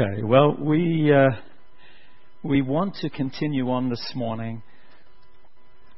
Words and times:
Okay, 0.00 0.22
well, 0.22 0.54
we, 0.60 1.12
uh, 1.12 1.30
we 2.44 2.62
want 2.62 2.94
to 2.96 3.10
continue 3.10 3.68
on 3.70 3.88
this 3.88 4.12
morning 4.14 4.62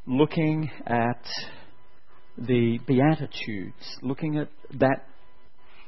looking 0.07 0.71
at 0.87 1.23
the 2.39 2.79
Beatitudes, 2.87 3.99
looking 4.01 4.39
at 4.39 4.49
that 4.79 5.07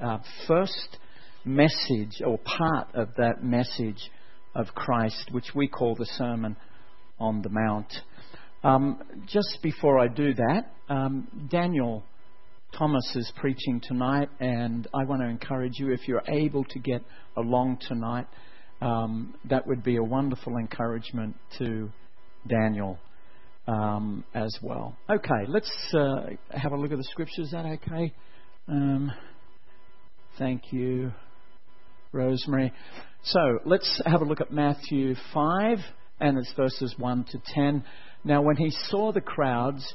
uh, 0.03 0.19
first 0.47 0.99
message 1.47 2.21
or 2.27 2.39
part 2.39 2.89
of 2.95 3.09
that 3.17 3.43
message 3.43 4.11
of 4.55 4.67
Christ, 4.75 5.31
which 5.31 5.55
we 5.55 5.67
call 5.67 5.95
the 5.95 6.05
Sermon 6.05 6.57
on 7.19 7.41
the 7.41 7.51
Mount. 7.51 7.93
Um, 8.63 9.01
just 9.27 9.59
before 9.63 9.99
I 9.99 10.09
do 10.09 10.35
that, 10.35 10.73
um, 10.91 11.49
Daniel 11.51 12.05
Thomas 12.77 13.05
is 13.17 13.31
preaching 13.37 13.83
tonight, 13.87 14.31
and 14.41 14.89
I 14.95 15.05
want 15.05 15.21
to 15.21 15.29
encourage 15.29 15.79
you 15.79 15.93
if 15.93 16.09
you're 16.09 16.23
able 16.27 16.65
to 16.65 16.79
get 16.79 17.03
along 17.37 17.79
tonight, 17.87 18.27
um, 18.81 19.35
that 19.51 19.67
would 19.67 19.85
be 19.85 19.97
a 19.97 20.03
wonderful 20.03 20.57
encouragement 20.57 21.37
to 21.59 21.91
Daniel 22.49 22.99
um, 23.69 24.25
as 24.35 24.57
well. 24.63 24.97
Okay, 25.11 25.45
let's 25.49 25.71
uh, 25.93 26.31
have 26.51 26.73
a 26.73 26.77
look 26.77 26.93
at 26.93 26.99
the 26.99 27.05
scriptures. 27.05 27.47
Is 27.47 27.51
that 27.51 27.67
okay? 27.67 28.15
Um, 28.67 29.13
thank 30.39 30.73
you, 30.73 31.13
Rosemary. 32.11 32.73
So 33.25 33.59
let's 33.67 34.01
have 34.07 34.23
a 34.23 34.25
look 34.25 34.41
at 34.41 34.51
Matthew 34.51 35.15
5, 35.35 35.79
and 36.21 36.39
it's 36.39 36.53
verses 36.57 36.95
1 36.97 37.25
to 37.33 37.43
10. 37.55 37.85
Now, 38.25 38.41
when 38.41 38.57
he 38.57 38.71
saw 38.89 39.13
the 39.13 39.21
crowds, 39.21 39.95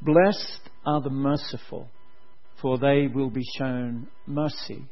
Blessed 0.00 0.70
are 0.86 1.00
the 1.00 1.10
merciful, 1.10 1.88
for 2.62 2.78
they 2.78 3.08
will 3.12 3.30
be 3.30 3.44
shown 3.58 4.06
mercy. 4.26 4.84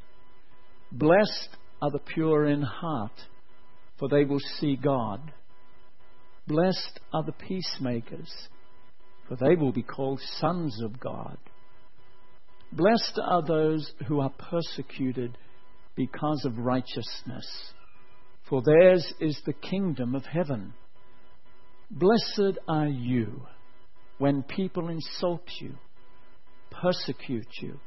Blessed 0.91 1.49
are 1.81 1.91
the 1.91 2.01
pure 2.01 2.47
in 2.47 2.63
heart, 2.63 3.13
for 3.99 4.09
they 4.09 4.25
will 4.25 4.41
see 4.59 4.77
God. 4.77 5.33
Blessed 6.49 7.01
are 7.13 7.23
the 7.23 7.33
peacemakers, 7.33 8.33
for 9.29 9.37
they 9.37 9.55
will 9.55 9.73
be 9.73 9.83
called 9.83 10.21
sons 10.39 10.81
of 10.83 10.99
God. 10.99 11.39
Blessed 12.73 13.21
are 13.23 13.43
those 13.43 13.93
who 14.09 14.21
are 14.21 14.33
persecuted 14.51 15.39
because 15.95 16.45
of 16.45 16.59
righteousness, 16.59 17.47
for 18.49 18.61
theirs 18.63 19.15
is 19.21 19.41
the 19.47 19.53
kingdom 19.53 20.17
of 20.17 20.25
heaven. 20.25 20.75
Blessed 21.91 22.59
are 22.69 22.89
you 22.89 23.43
when 24.19 24.43
people 24.43 24.89
insult 24.89 25.45
you, 25.61 25.75
persecute 26.71 27.49
you, 27.61 27.79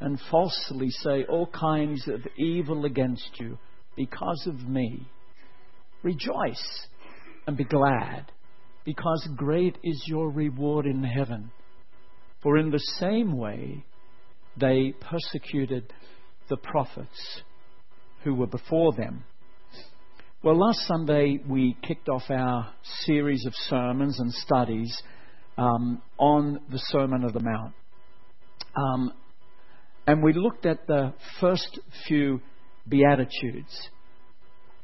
and 0.00 0.20
falsely 0.30 0.90
say 0.90 1.24
all 1.24 1.46
kinds 1.46 2.08
of 2.08 2.20
evil 2.36 2.84
against 2.84 3.38
you 3.38 3.58
because 3.96 4.46
of 4.46 4.68
me. 4.68 5.06
Rejoice 6.02 6.86
and 7.46 7.56
be 7.56 7.64
glad, 7.64 8.32
because 8.84 9.28
great 9.36 9.78
is 9.84 10.04
your 10.06 10.30
reward 10.30 10.86
in 10.86 11.04
heaven. 11.04 11.50
For 12.42 12.58
in 12.58 12.70
the 12.70 12.82
same 12.98 13.36
way 13.36 13.84
they 14.56 14.94
persecuted 15.00 15.92
the 16.48 16.56
prophets 16.56 17.42
who 18.24 18.34
were 18.34 18.48
before 18.48 18.92
them. 18.92 19.24
Well, 20.42 20.58
last 20.58 20.80
Sunday 20.88 21.38
we 21.48 21.76
kicked 21.86 22.08
off 22.08 22.24
our 22.28 22.72
series 23.04 23.46
of 23.46 23.54
sermons 23.68 24.18
and 24.18 24.32
studies 24.32 25.02
um, 25.56 26.02
on 26.18 26.60
the 26.70 26.78
Sermon 26.78 27.24
of 27.24 27.32
the 27.32 27.40
Mount. 27.40 27.74
Um, 28.76 29.12
and 30.06 30.22
we 30.22 30.32
looked 30.32 30.66
at 30.66 30.86
the 30.86 31.14
first 31.40 31.78
few 32.06 32.40
Beatitudes. 32.88 33.88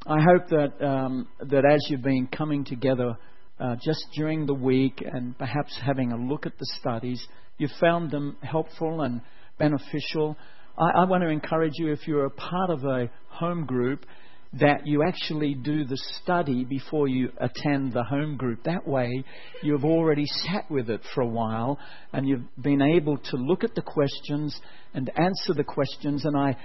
I 0.06 0.20
hope 0.20 0.48
that, 0.50 0.86
um, 0.86 1.28
that 1.40 1.64
as 1.64 1.84
you've 1.88 2.02
been 2.02 2.28
coming 2.28 2.64
together 2.64 3.16
uh, 3.58 3.74
just 3.84 4.04
during 4.14 4.46
the 4.46 4.54
week 4.54 5.02
and 5.04 5.36
perhaps 5.36 5.76
having 5.84 6.12
a 6.12 6.16
look 6.16 6.46
at 6.46 6.56
the 6.58 6.66
studies, 6.80 7.26
you 7.58 7.68
found 7.80 8.10
them 8.10 8.36
helpful 8.42 9.02
and 9.02 9.20
beneficial. 9.58 10.36
I, 10.78 11.00
I 11.00 11.04
want 11.04 11.24
to 11.24 11.28
encourage 11.28 11.72
you, 11.74 11.92
if 11.92 12.06
you're 12.06 12.26
a 12.26 12.30
part 12.30 12.70
of 12.70 12.84
a 12.84 13.10
home 13.28 13.66
group, 13.66 14.06
that 14.54 14.86
you 14.86 15.02
actually 15.02 15.54
do 15.54 15.84
the 15.84 15.98
study 16.22 16.64
before 16.64 17.06
you 17.06 17.30
attend 17.38 17.92
the 17.92 18.02
home 18.02 18.36
group. 18.36 18.64
That 18.64 18.86
way, 18.86 19.24
you've 19.62 19.84
already 19.84 20.24
sat 20.26 20.70
with 20.70 20.88
it 20.88 21.02
for 21.14 21.20
a 21.20 21.26
while 21.26 21.78
and 22.12 22.26
you've 22.26 22.46
been 22.60 22.80
able 22.80 23.18
to 23.18 23.36
look 23.36 23.62
at 23.62 23.74
the 23.74 23.82
questions 23.82 24.58
and 24.94 25.10
answer 25.16 25.52
the 25.54 25.64
questions. 25.64 26.24
And 26.24 26.36
I 26.36 26.56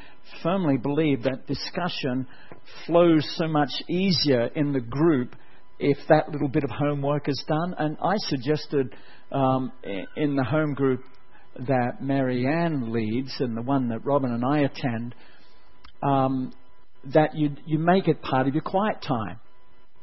firmly 0.42 0.78
believe 0.78 1.24
that 1.24 1.46
discussion 1.46 2.26
flows 2.88 3.28
so 3.36 3.48
much 3.48 3.72
easier 3.90 4.46
in 4.56 4.72
the 4.72 4.80
group 4.80 5.36
if 5.78 5.98
that 6.08 6.30
little 6.30 6.48
bit 6.48 6.64
of 6.64 6.70
homework 6.70 7.28
is 7.28 7.44
done. 7.48 7.76
And 7.78 7.98
I 8.02 8.16
suggested 8.18 8.96
um, 9.34 9.74
in 10.16 10.38
the 10.38 10.44
home 10.46 10.74
group 10.74 11.04
that 11.68 12.02
Marianne 12.02 12.94
leads 12.94 13.36
and 13.40 13.58
the 13.58 13.62
one 13.62 13.90
that 13.90 14.06
Robin 14.06 14.32
and 14.32 14.46
I 14.46 14.60
attend. 14.60 15.16
Um, 16.02 16.54
that 17.14 17.36
you, 17.36 17.52
you 17.66 17.80
make 17.80 18.08
it 18.08 18.22
part 18.22 18.48
of 18.48 18.54
your 18.54 18.64
quiet 18.64 19.02
time. 19.06 19.40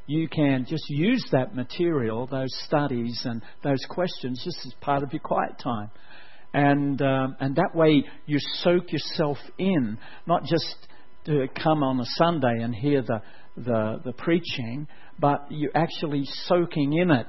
You 0.07 0.29
can 0.29 0.67
just 0.69 0.85
use 0.89 1.25
that 1.33 1.55
material, 1.55 2.27
those 2.27 2.51
studies 2.67 3.23
and 3.25 3.43
those 3.63 3.85
questions, 3.89 4.43
just 4.45 4.59
as 4.67 4.75
part 4.81 5.03
of 5.03 5.13
your 5.13 5.21
quiet 5.21 5.59
time. 5.63 5.91
And, 6.53 7.01
um, 7.01 7.37
and 7.39 7.55
that 7.57 7.75
way 7.75 8.05
you 8.27 8.39
soak 8.39 8.93
yourself 8.93 9.39
in, 9.57 9.99
not 10.27 10.45
just 10.45 10.75
to 11.27 11.47
come 11.63 11.83
on 11.83 12.01
a 12.01 12.05
Sunday 12.17 12.61
and 12.61 12.75
hear 12.75 13.03
the, 13.03 13.23
the, 13.57 14.01
the 14.05 14.13
preaching, 14.13 14.89
but 15.19 15.47
you're 15.51 15.77
actually 15.77 16.25
soaking 16.47 16.95
in 16.95 17.11
it. 17.11 17.27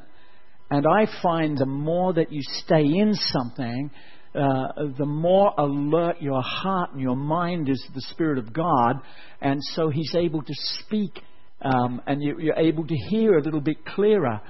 And 0.71 0.85
I 0.87 1.05
find 1.21 1.57
the 1.57 1.65
more 1.65 2.13
that 2.13 2.31
you 2.31 2.41
stay 2.41 2.83
in 2.83 3.13
something, 3.13 3.91
uh, 4.33 4.71
the 4.97 5.05
more 5.05 5.53
alert 5.57 6.21
your 6.21 6.41
heart 6.41 6.91
and 6.93 7.01
your 7.01 7.15
mind 7.17 7.67
is 7.67 7.83
to 7.87 7.93
the 7.93 8.01
Spirit 8.11 8.37
of 8.37 8.53
God, 8.53 9.01
and 9.41 9.59
so 9.73 9.89
He's 9.89 10.15
able 10.15 10.41
to 10.41 10.53
speak, 10.53 11.19
um, 11.61 12.01
and 12.07 12.21
you, 12.23 12.51
are 12.51 12.59
able 12.59 12.87
to 12.87 12.95
hear 13.09 13.37
a 13.37 13.41
little 13.41 13.59
bit 13.59 13.85
clearer 13.85 14.41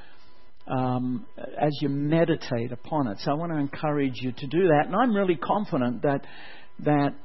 um, 0.68 1.26
as 1.60 1.72
you 1.82 1.90
meditate 1.90 2.72
upon 2.72 3.08
it. 3.08 3.18
So 3.22 3.32
I 3.32 3.34
want 3.34 3.52
to 3.52 3.58
encourage 3.58 4.22
you 4.22 4.32
to 4.32 4.48
do 4.48 4.68
that, 4.68 4.84
and 4.86 4.96
I'm 4.96 5.16
really 5.16 5.36
confident 5.36 6.04
that 6.04 6.22
that 6.84 7.16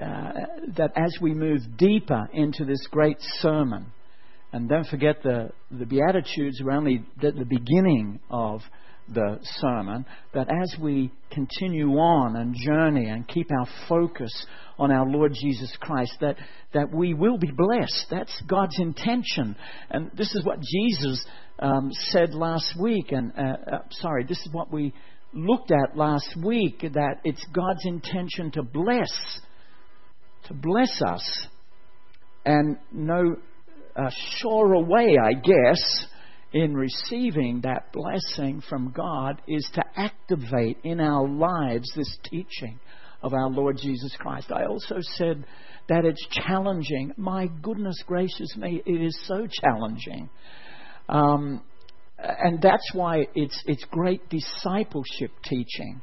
uh, 0.00 0.32
that 0.76 0.92
as 0.96 1.14
we 1.20 1.34
move 1.34 1.60
deeper 1.76 2.26
into 2.32 2.64
this 2.64 2.86
great 2.90 3.18
sermon, 3.40 3.92
and 4.52 4.66
don't 4.66 4.86
forget 4.86 5.22
the 5.22 5.50
the 5.70 5.84
Beatitudes 5.84 6.60
are 6.62 6.70
only 6.70 7.04
the, 7.20 7.32
the 7.32 7.44
beginning 7.44 8.18
of 8.30 8.62
the 9.08 9.38
sermon, 9.60 10.06
that 10.34 10.48
as 10.48 10.74
we 10.80 11.10
continue 11.30 11.90
on 11.92 12.36
and 12.36 12.54
journey 12.54 13.08
and 13.08 13.26
keep 13.26 13.50
our 13.50 13.66
focus 13.88 14.46
on 14.78 14.90
our 14.90 15.06
Lord 15.06 15.32
Jesus 15.34 15.74
Christ, 15.80 16.12
that, 16.20 16.36
that 16.72 16.92
we 16.92 17.14
will 17.14 17.38
be 17.38 17.50
blessed. 17.50 18.06
That's 18.10 18.42
God's 18.46 18.78
intention. 18.78 19.56
And 19.90 20.10
this 20.16 20.34
is 20.34 20.44
what 20.44 20.60
Jesus 20.60 21.24
um, 21.58 21.90
said 21.92 22.34
last 22.34 22.74
week, 22.80 23.12
and 23.12 23.32
uh, 23.36 23.74
uh, 23.74 23.78
sorry, 23.90 24.24
this 24.24 24.38
is 24.38 24.48
what 24.52 24.72
we 24.72 24.92
looked 25.32 25.70
at 25.70 25.96
last 25.96 26.36
week, 26.44 26.80
that 26.80 27.20
it's 27.24 27.44
God's 27.52 27.84
intention 27.84 28.50
to 28.52 28.62
bless, 28.62 29.12
to 30.48 30.54
bless 30.54 31.00
us. 31.06 31.46
And 32.44 32.76
no 32.92 33.36
uh, 33.94 34.10
surer 34.38 34.80
way, 34.80 35.16
I 35.22 35.34
guess, 35.34 36.06
in 36.52 36.74
receiving 36.74 37.62
that 37.62 37.92
blessing 37.92 38.62
from 38.68 38.92
God 38.92 39.40
is 39.48 39.68
to 39.74 39.82
activate 39.96 40.78
in 40.84 41.00
our 41.00 41.26
lives 41.26 41.90
this 41.96 42.18
teaching 42.24 42.78
of 43.22 43.32
our 43.32 43.48
Lord 43.48 43.78
Jesus 43.78 44.14
Christ. 44.18 44.52
I 44.52 44.66
also 44.66 44.96
said 45.00 45.44
that 45.88 46.04
it's 46.04 46.26
challenging. 46.30 47.12
My 47.16 47.48
goodness 47.62 48.02
gracious 48.06 48.56
me, 48.56 48.82
it 48.84 49.00
is 49.00 49.18
so 49.26 49.46
challenging. 49.46 50.28
Um, 51.08 51.62
and 52.18 52.60
that's 52.60 52.90
why 52.92 53.26
it's, 53.34 53.60
it's 53.66 53.84
great 53.90 54.28
discipleship 54.28 55.30
teaching. 55.44 56.02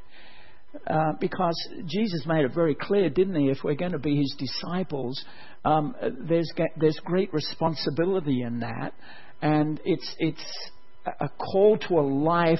Uh, 0.86 1.12
because 1.20 1.56
Jesus 1.86 2.24
made 2.26 2.44
it 2.44 2.54
very 2.54 2.76
clear, 2.76 3.10
didn't 3.10 3.34
he? 3.34 3.50
If 3.50 3.58
we're 3.64 3.74
going 3.74 3.90
to 3.92 3.98
be 3.98 4.16
his 4.16 4.36
disciples, 4.38 5.20
um, 5.64 5.96
there's 6.28 6.48
there's 6.76 6.98
great 7.04 7.32
responsibility 7.34 8.42
in 8.42 8.60
that, 8.60 8.94
and 9.42 9.80
it's 9.84 10.14
it's 10.18 10.70
a 11.06 11.28
call 11.28 11.78
to 11.78 11.94
a 11.98 12.06
life 12.06 12.58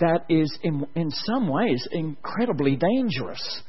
that 0.00 0.24
is 0.28 0.58
in 0.62 0.86
in 0.94 1.10
some 1.10 1.48
ways 1.48 1.86
incredibly 1.92 2.76
dangerous. 2.76 3.62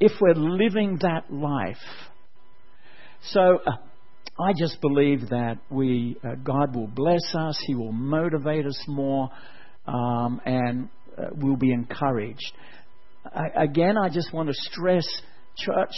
If 0.00 0.12
we're 0.20 0.34
living 0.34 0.98
that 1.02 1.32
life, 1.32 1.76
so. 3.22 3.58
Uh, 3.66 3.72
I 4.40 4.52
just 4.56 4.80
believe 4.80 5.30
that 5.30 5.58
we, 5.68 6.16
uh, 6.22 6.36
God 6.44 6.76
will 6.76 6.86
bless 6.86 7.34
us. 7.34 7.60
He 7.66 7.74
will 7.74 7.90
motivate 7.90 8.66
us 8.66 8.80
more, 8.86 9.30
um, 9.84 10.40
and 10.46 10.88
uh, 11.16 11.30
will 11.34 11.56
be 11.56 11.72
encouraged. 11.72 12.52
I, 13.24 13.64
again, 13.64 13.96
I 13.98 14.08
just 14.08 14.32
want 14.32 14.48
to 14.48 14.54
stress, 14.54 15.04
church, 15.56 15.90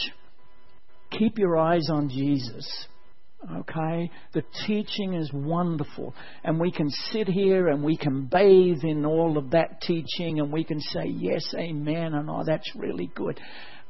keep 1.11 1.39
your 1.39 1.59
eyes 1.59 1.89
on 1.91 2.09
Jesus. 2.09 2.87
Okay? 3.61 4.11
The 4.35 4.43
teaching 4.67 5.15
is 5.15 5.31
wonderful. 5.33 6.15
And 6.45 6.61
we 6.61 6.71
can 6.71 6.91
sit 6.91 7.27
here 7.29 7.69
and 7.69 7.83
we 7.83 7.97
can 7.97 8.27
bathe 8.27 8.85
in 8.85 9.07
all 9.07 9.39
of 9.39 9.51
that 9.51 9.81
teaching 9.81 10.41
and 10.41 10.53
we 10.53 10.65
can 10.65 10.81
say, 10.81 11.07
yes, 11.07 11.43
amen, 11.57 12.15
and 12.15 12.29
oh, 12.29 12.43
that's 12.47 12.71
really 12.77 13.11
good. 13.15 13.41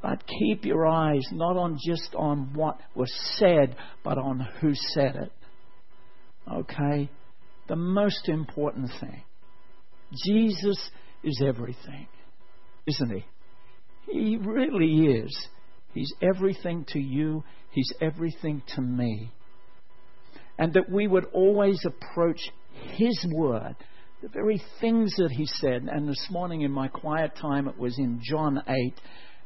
But 0.02 0.22
keep 0.26 0.64
your 0.64 0.86
eyes 0.86 1.26
not 1.32 1.56
on 1.56 1.78
just 1.84 2.14
on 2.14 2.54
what 2.54 2.78
was 2.94 3.12
said, 3.36 3.76
but 4.04 4.18
on 4.18 4.40
who 4.60 4.72
said 4.74 5.16
it. 5.16 5.32
Okay? 6.50 7.10
The 7.68 7.76
most 7.76 8.28
important 8.28 8.90
thing. 9.00 9.22
Jesus 10.26 10.90
is 11.22 11.42
everything, 11.44 12.08
isn't 12.86 13.10
he? 13.12 13.24
He 14.10 14.36
really 14.36 15.06
is. 15.06 15.46
He's 15.92 16.12
everything 16.22 16.86
to 16.90 16.98
you, 16.98 17.44
He's 17.72 17.92
everything 18.00 18.62
to 18.74 18.80
me. 18.80 19.30
And 20.60 20.74
that 20.74 20.88
we 20.88 21.08
would 21.08 21.24
always 21.32 21.84
approach 21.84 22.38
His 22.94 23.26
Word, 23.32 23.74
the 24.22 24.28
very 24.28 24.62
things 24.80 25.16
that 25.16 25.32
He 25.32 25.46
said. 25.46 25.88
And 25.90 26.08
this 26.08 26.28
morning 26.30 26.60
in 26.60 26.70
my 26.70 26.86
quiet 26.86 27.32
time, 27.34 27.66
it 27.66 27.78
was 27.78 27.98
in 27.98 28.20
John 28.22 28.62
8. 28.68 28.94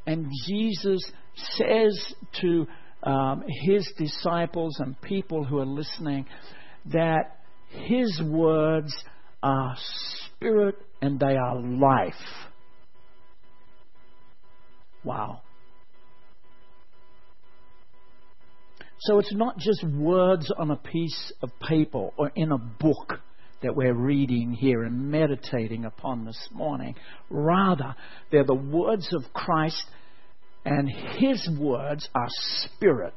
And 0.06 0.26
Jesus 0.46 1.10
says 1.56 2.14
to 2.42 2.66
um, 3.04 3.44
His 3.62 3.90
disciples 3.96 4.76
and 4.80 5.00
people 5.00 5.44
who 5.44 5.58
are 5.58 5.66
listening 5.66 6.26
that 6.92 7.38
His 7.70 8.20
words 8.22 8.92
are 9.42 9.76
spirit 10.36 10.76
and 11.00 11.20
they 11.20 11.36
are 11.36 11.60
life. 11.60 12.14
Wow. 15.04 15.42
So 19.04 19.18
it's 19.18 19.34
not 19.34 19.58
just 19.58 19.84
words 19.84 20.50
on 20.56 20.70
a 20.70 20.76
piece 20.76 21.32
of 21.42 21.50
paper 21.60 22.08
or 22.16 22.30
in 22.34 22.52
a 22.52 22.58
book 22.58 23.20
that 23.62 23.76
we're 23.76 23.94
reading 23.94 24.52
here 24.52 24.82
and 24.82 25.10
meditating 25.10 25.84
upon 25.84 26.24
this 26.24 26.48
morning. 26.52 26.94
Rather, 27.28 27.94
they're 28.32 28.44
the 28.44 28.54
words 28.54 29.12
of 29.12 29.22
Christ, 29.34 29.84
and 30.64 30.88
His 31.18 31.46
words 31.58 32.08
are 32.14 32.28
spirit. 32.30 33.12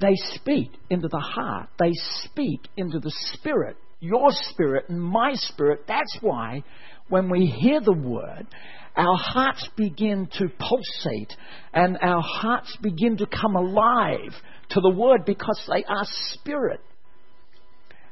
They 0.00 0.14
speak 0.34 0.70
into 0.88 1.08
the 1.08 1.18
heart, 1.18 1.68
they 1.80 1.92
speak 2.22 2.60
into 2.76 3.00
the 3.00 3.12
spirit 3.32 3.76
your 4.00 4.28
spirit 4.30 4.88
and 4.88 5.00
my 5.00 5.32
spirit. 5.34 5.84
That's 5.88 6.18
why 6.20 6.62
when 7.08 7.30
we 7.30 7.46
hear 7.46 7.80
the 7.80 7.92
word, 7.92 8.46
our 8.96 9.16
hearts 9.16 9.68
begin 9.76 10.28
to 10.38 10.48
pulsate 10.48 11.32
and 11.72 11.98
our 12.00 12.22
hearts 12.22 12.76
begin 12.80 13.18
to 13.18 13.26
come 13.26 13.54
alive 13.56 14.32
to 14.70 14.80
the 14.80 14.90
word 14.90 15.24
because 15.24 15.62
they 15.68 15.84
are 15.84 16.04
spirit. 16.30 16.80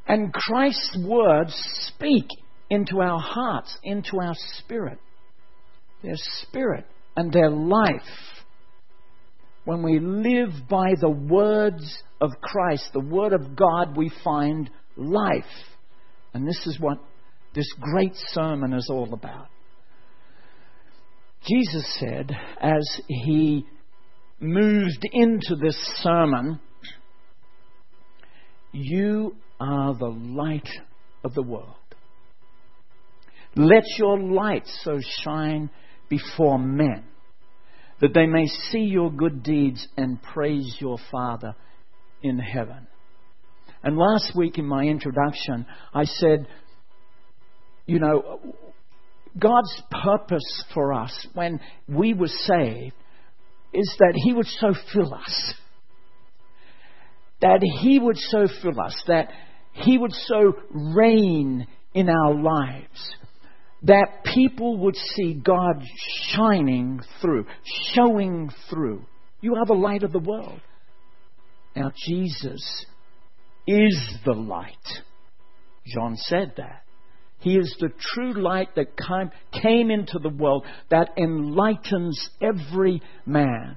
And 0.06 0.32
Christ's 0.32 0.98
words 1.06 1.54
speak 1.94 2.26
into 2.68 3.00
our 3.00 3.18
hearts, 3.18 3.76
into 3.82 4.20
our 4.20 4.34
spirit. 4.58 4.98
Their 6.02 6.16
spirit 6.16 6.84
and 7.16 7.32
their 7.32 7.50
life. 7.50 8.02
When 9.64 9.82
we 9.82 9.98
live 9.98 10.50
by 10.68 10.92
the 11.00 11.08
words 11.08 12.02
of 12.20 12.32
Christ, 12.42 12.90
the 12.92 13.00
Word 13.00 13.32
of 13.32 13.56
God, 13.56 13.96
we 13.96 14.12
find 14.22 14.68
life. 14.96 15.44
And 16.34 16.46
this 16.46 16.66
is 16.66 16.78
what 16.78 16.98
this 17.54 17.72
great 17.80 18.12
sermon 18.32 18.74
is 18.74 18.88
all 18.90 19.14
about. 19.14 19.48
Jesus 21.46 21.96
said, 22.00 22.36
as 22.60 23.00
he 23.06 23.66
moved 24.40 25.06
into 25.12 25.56
this 25.56 25.76
sermon, 26.02 26.60
You 28.72 29.36
are 29.60 29.94
the 29.94 30.08
light 30.08 30.68
of 31.22 31.34
the 31.34 31.42
world. 31.42 31.76
Let 33.54 33.84
your 33.98 34.18
light 34.18 34.66
so 34.82 34.98
shine 35.22 35.70
before 36.08 36.58
men 36.58 37.04
that 38.00 38.14
they 38.14 38.26
may 38.26 38.46
see 38.46 38.80
your 38.80 39.12
good 39.12 39.42
deeds 39.42 39.86
and 39.96 40.20
praise 40.20 40.76
your 40.80 40.98
Father 41.10 41.54
in 42.20 42.38
heaven. 42.38 42.88
And 43.84 43.96
last 43.96 44.32
week 44.34 44.58
in 44.58 44.66
my 44.66 44.84
introduction, 44.84 45.66
I 45.92 46.04
said, 46.04 46.48
you 47.86 48.00
know, 48.00 48.40
God's 49.38 49.82
purpose 49.90 50.64
for 50.72 50.92
us 50.92 51.26
when 51.34 51.60
we 51.88 52.14
were 52.14 52.28
saved 52.28 52.94
is 53.72 53.94
that 53.98 54.12
He 54.24 54.32
would 54.32 54.46
so 54.46 54.74
fill 54.92 55.12
us. 55.14 55.54
That 57.40 57.60
He 57.80 57.98
would 57.98 58.16
so 58.16 58.46
fill 58.62 58.80
us. 58.80 59.02
That 59.08 59.28
He 59.72 59.98
would 59.98 60.12
so 60.12 60.54
reign 60.70 61.66
in 61.92 62.08
our 62.08 62.34
lives. 62.34 63.14
That 63.82 64.24
people 64.24 64.78
would 64.78 64.96
see 64.96 65.34
God 65.34 65.82
shining 66.28 67.00
through, 67.20 67.46
showing 67.92 68.50
through. 68.70 69.04
You 69.40 69.56
are 69.56 69.66
the 69.66 69.74
light 69.74 70.04
of 70.04 70.12
the 70.12 70.20
world. 70.20 70.60
Now, 71.76 71.90
Jesus 72.06 72.86
is 73.66 74.18
the 74.24 74.32
light. 74.32 74.72
John 75.86 76.16
said 76.16 76.54
that. 76.56 76.83
He 77.44 77.58
is 77.58 77.76
the 77.78 77.90
true 77.98 78.32
light 78.42 78.74
that 78.74 78.96
came 79.52 79.90
into 79.90 80.18
the 80.18 80.30
world 80.30 80.64
that 80.88 81.10
enlightens 81.18 82.30
every 82.40 83.02
man. 83.26 83.76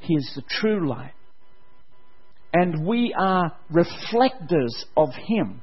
He 0.00 0.12
is 0.12 0.30
the 0.36 0.42
true 0.42 0.86
light. 0.86 1.14
And 2.52 2.86
we 2.86 3.14
are 3.18 3.56
reflectors 3.70 4.84
of 4.94 5.08
Him. 5.14 5.62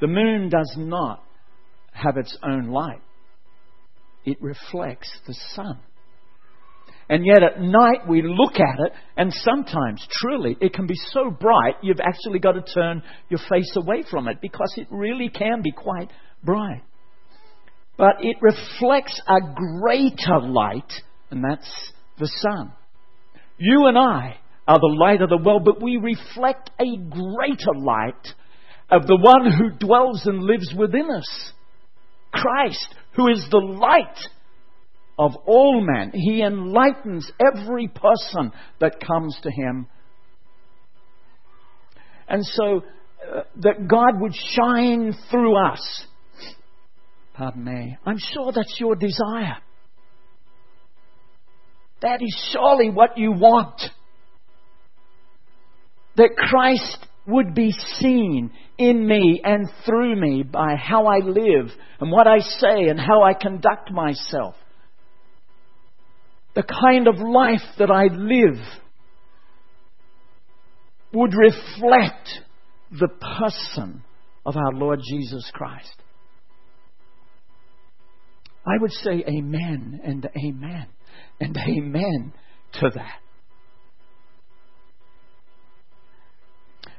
The 0.00 0.06
moon 0.06 0.50
does 0.50 0.72
not 0.78 1.20
have 1.94 2.16
its 2.16 2.38
own 2.44 2.68
light, 2.68 3.02
it 4.24 4.40
reflects 4.40 5.10
the 5.26 5.34
sun. 5.34 5.80
And 7.10 7.26
yet 7.26 7.42
at 7.42 7.60
night 7.60 8.08
we 8.08 8.22
look 8.22 8.54
at 8.54 8.86
it, 8.86 8.92
and 9.16 9.32
sometimes, 9.32 10.06
truly, 10.12 10.56
it 10.60 10.72
can 10.72 10.86
be 10.86 10.94
so 11.10 11.28
bright 11.28 11.74
you've 11.82 11.98
actually 12.00 12.38
got 12.38 12.52
to 12.52 12.62
turn 12.62 13.02
your 13.28 13.40
face 13.50 13.74
away 13.76 14.04
from 14.08 14.28
it 14.28 14.40
because 14.40 14.72
it 14.76 14.86
really 14.92 15.28
can 15.28 15.60
be 15.60 15.72
quite 15.72 16.08
bright. 16.44 16.82
But 17.98 18.18
it 18.20 18.36
reflects 18.40 19.20
a 19.26 19.40
greater 19.40 20.40
light, 20.40 20.92
and 21.32 21.42
that's 21.42 21.92
the 22.16 22.28
sun. 22.28 22.72
You 23.58 23.86
and 23.86 23.98
I 23.98 24.36
are 24.68 24.78
the 24.78 24.96
light 24.96 25.20
of 25.20 25.30
the 25.30 25.42
world, 25.44 25.64
but 25.64 25.82
we 25.82 25.96
reflect 25.96 26.70
a 26.78 26.96
greater 26.96 27.74
light 27.76 28.28
of 28.88 29.08
the 29.08 29.18
one 29.20 29.50
who 29.50 29.84
dwells 29.84 30.26
and 30.26 30.44
lives 30.44 30.72
within 30.78 31.10
us 31.10 31.52
Christ, 32.32 32.94
who 33.16 33.26
is 33.26 33.44
the 33.50 33.58
light 33.58 34.16
of 35.20 35.36
all 35.44 35.86
men. 35.86 36.12
He 36.14 36.42
enlightens 36.42 37.30
every 37.38 37.88
person 37.88 38.52
that 38.80 39.06
comes 39.06 39.38
to 39.42 39.50
him. 39.50 39.86
And 42.26 42.42
so 42.42 42.80
uh, 43.22 43.42
that 43.56 43.86
God 43.86 44.18
would 44.18 44.34
shine 44.34 45.14
through 45.30 45.56
us. 45.58 46.06
Pardon 47.34 47.64
me. 47.64 47.98
I'm 48.06 48.16
sure 48.18 48.50
that's 48.50 48.76
your 48.80 48.96
desire. 48.96 49.58
That 52.00 52.22
is 52.22 52.50
surely 52.52 52.88
what 52.88 53.18
you 53.18 53.32
want. 53.32 53.78
That 56.16 56.30
Christ 56.34 57.06
would 57.26 57.54
be 57.54 57.72
seen 57.72 58.52
in 58.78 59.06
me 59.06 59.42
and 59.44 59.68
through 59.84 60.18
me 60.18 60.44
by 60.44 60.76
how 60.76 61.06
I 61.06 61.18
live 61.18 61.70
and 62.00 62.10
what 62.10 62.26
I 62.26 62.38
say 62.38 62.88
and 62.88 62.98
how 62.98 63.22
I 63.22 63.34
conduct 63.34 63.90
myself 63.90 64.54
the 66.54 66.62
kind 66.62 67.06
of 67.08 67.18
life 67.18 67.66
that 67.78 67.90
I 67.90 68.04
live 68.06 68.58
would 71.12 71.34
reflect 71.34 72.28
the 72.90 73.08
person 73.38 74.02
of 74.44 74.56
our 74.56 74.72
Lord 74.72 75.00
Jesus 75.08 75.48
Christ. 75.54 75.94
I 78.66 78.80
would 78.80 78.92
say 78.92 79.24
amen 79.26 80.00
and 80.04 80.28
amen 80.36 80.86
and 81.40 81.56
amen 81.56 82.32
to 82.74 82.90
that. 82.94 83.20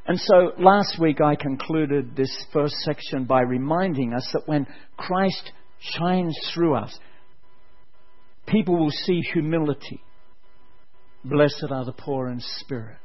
And 0.07 0.19
so 0.19 0.51
last 0.59 0.99
week 0.99 1.21
I 1.21 1.35
concluded 1.35 2.15
this 2.15 2.45
first 2.51 2.73
section 2.83 3.25
by 3.25 3.41
reminding 3.41 4.13
us 4.13 4.27
that 4.33 4.47
when 4.47 4.65
Christ 4.97 5.51
shines 5.79 6.37
through 6.53 6.75
us, 6.75 6.97
people 8.51 8.77
will 8.77 8.91
see 8.91 9.21
humility. 9.33 10.01
Blessed 11.23 11.65
are 11.69 11.85
the 11.85 11.93
poor 11.93 12.27
in 12.27 12.39
spirit. 12.39 12.97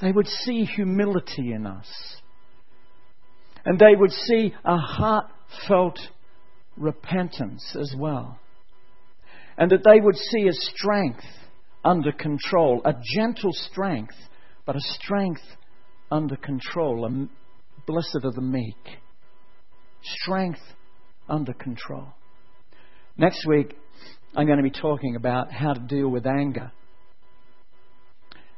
They 0.00 0.12
would 0.12 0.28
see 0.28 0.64
humility 0.64 1.52
in 1.52 1.66
us. 1.66 1.88
And 3.64 3.78
they 3.78 3.96
would 3.96 4.12
see 4.12 4.54
a 4.64 4.76
heartfelt 4.76 5.98
repentance 6.76 7.76
as 7.78 7.92
well. 7.98 8.38
And 9.56 9.70
that 9.72 9.82
they 9.84 10.00
would 10.00 10.16
see 10.16 10.46
a 10.46 10.52
strength 10.52 11.24
under 11.84 12.12
control, 12.12 12.80
a 12.84 12.94
gentle 13.16 13.50
strength, 13.52 14.14
but 14.64 14.76
a 14.76 14.80
strength 14.80 15.42
under 16.10 16.36
control. 16.36 17.06
And 17.06 17.28
blessed 17.86 18.20
are 18.22 18.32
the 18.32 18.40
meek. 18.40 18.76
Strength 20.22 20.60
under 21.28 21.52
control. 21.52 22.06
Next 23.16 23.44
week, 23.48 23.74
I'm 24.36 24.46
going 24.46 24.58
to 24.58 24.62
be 24.62 24.70
talking 24.70 25.16
about 25.16 25.52
how 25.52 25.72
to 25.72 25.80
deal 25.80 26.08
with 26.08 26.26
anger. 26.26 26.70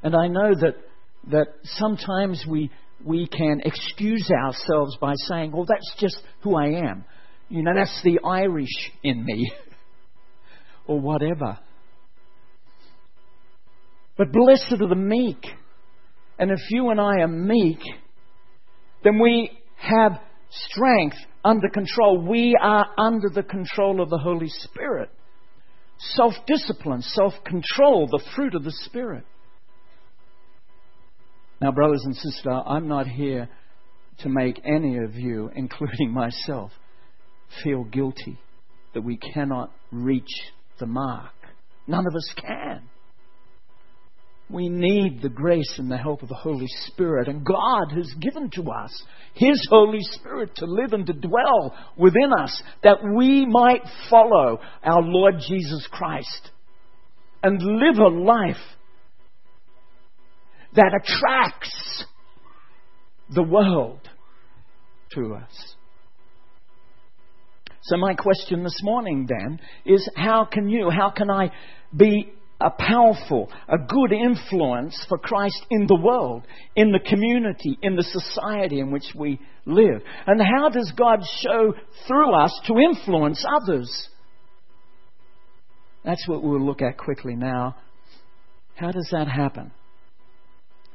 And 0.02 0.14
I 0.14 0.28
know 0.28 0.54
that, 0.54 0.76
that 1.30 1.46
sometimes 1.64 2.44
we, 2.48 2.70
we 3.04 3.26
can 3.26 3.60
excuse 3.64 4.28
ourselves 4.30 4.96
by 5.00 5.12
saying, 5.28 5.52
well, 5.52 5.66
that's 5.66 5.94
just 5.98 6.20
who 6.42 6.56
I 6.56 6.88
am. 6.88 7.04
You 7.48 7.62
know, 7.62 7.72
that's 7.74 8.00
the 8.02 8.20
Irish 8.24 8.92
in 9.02 9.24
me. 9.24 9.52
or 10.90 10.98
whatever. 10.98 11.56
But 14.18 14.32
blessed 14.32 14.72
are 14.80 14.88
the 14.88 14.96
meek. 14.96 15.46
And 16.38 16.50
if 16.50 16.58
you 16.70 16.90
and 16.90 17.00
I 17.00 17.20
are 17.20 17.28
meek, 17.28 17.78
then 19.04 19.20
we 19.20 19.50
have 19.76 20.20
strength 20.50 21.16
under 21.44 21.68
control. 21.68 22.20
We 22.20 22.58
are 22.60 22.86
under 22.98 23.28
the 23.32 23.42
control 23.42 24.02
of 24.02 24.10
the 24.10 24.18
Holy 24.18 24.48
Spirit. 24.48 25.10
Self 26.00 26.34
discipline, 26.46 27.02
self 27.02 27.34
control, 27.44 28.06
the 28.06 28.22
fruit 28.34 28.54
of 28.54 28.64
the 28.64 28.72
Spirit. 28.72 29.24
Now, 31.60 31.72
brothers 31.72 32.02
and 32.04 32.16
sisters, 32.16 32.46
I'm 32.66 32.88
not 32.88 33.06
here 33.06 33.48
to 34.20 34.28
make 34.28 34.60
any 34.64 34.98
of 34.98 35.14
you, 35.14 35.50
including 35.56 36.12
myself, 36.12 36.72
feel 37.62 37.84
guilty 37.84 38.38
that 38.94 39.02
we 39.02 39.18
cannot 39.18 39.72
reach 39.92 40.30
the 40.78 40.86
mark. 40.86 41.32
None 41.86 42.06
of 42.06 42.14
us 42.14 42.34
can. 42.36 42.89
We 44.52 44.68
need 44.68 45.22
the 45.22 45.28
grace 45.28 45.76
and 45.78 45.90
the 45.90 45.96
help 45.96 46.22
of 46.22 46.28
the 46.28 46.34
Holy 46.34 46.66
Spirit, 46.86 47.28
and 47.28 47.44
God 47.44 47.92
has 47.94 48.12
given 48.20 48.50
to 48.50 48.70
us 48.70 49.02
His 49.34 49.64
Holy 49.70 50.00
Spirit 50.00 50.56
to 50.56 50.66
live 50.66 50.92
and 50.92 51.06
to 51.06 51.12
dwell 51.12 51.74
within 51.96 52.32
us 52.32 52.60
that 52.82 52.98
we 53.16 53.46
might 53.46 53.82
follow 54.08 54.58
our 54.82 55.02
Lord 55.02 55.36
Jesus 55.46 55.86
Christ 55.90 56.50
and 57.42 57.62
live 57.62 57.98
a 57.98 58.08
life 58.08 58.56
that 60.74 61.00
attracts 61.00 62.04
the 63.32 63.42
world 63.42 64.00
to 65.12 65.34
us. 65.34 65.74
So, 67.82 67.96
my 67.96 68.14
question 68.14 68.62
this 68.62 68.78
morning 68.82 69.28
then 69.28 69.60
is 69.86 70.08
how 70.16 70.44
can 70.44 70.68
you, 70.68 70.90
how 70.90 71.10
can 71.10 71.30
I 71.30 71.50
be 71.96 72.32
a 72.60 72.70
powerful, 72.70 73.50
a 73.68 73.78
good 73.78 74.12
influence 74.12 75.04
for 75.08 75.18
Christ 75.18 75.64
in 75.70 75.86
the 75.86 75.98
world, 76.00 76.44
in 76.76 76.92
the 76.92 77.00
community, 77.00 77.78
in 77.82 77.96
the 77.96 78.02
society 78.02 78.80
in 78.80 78.90
which 78.90 79.14
we 79.14 79.40
live? 79.64 80.02
And 80.26 80.40
how 80.40 80.68
does 80.68 80.92
God 80.96 81.20
show 81.40 81.74
through 82.06 82.34
us 82.34 82.60
to 82.66 82.78
influence 82.78 83.44
others? 83.62 84.08
That's 86.04 86.26
what 86.28 86.42
we'll 86.42 86.64
look 86.64 86.82
at 86.82 86.98
quickly 86.98 87.34
now. 87.34 87.76
How 88.74 88.90
does 88.90 89.08
that 89.12 89.28
happen? 89.28 89.72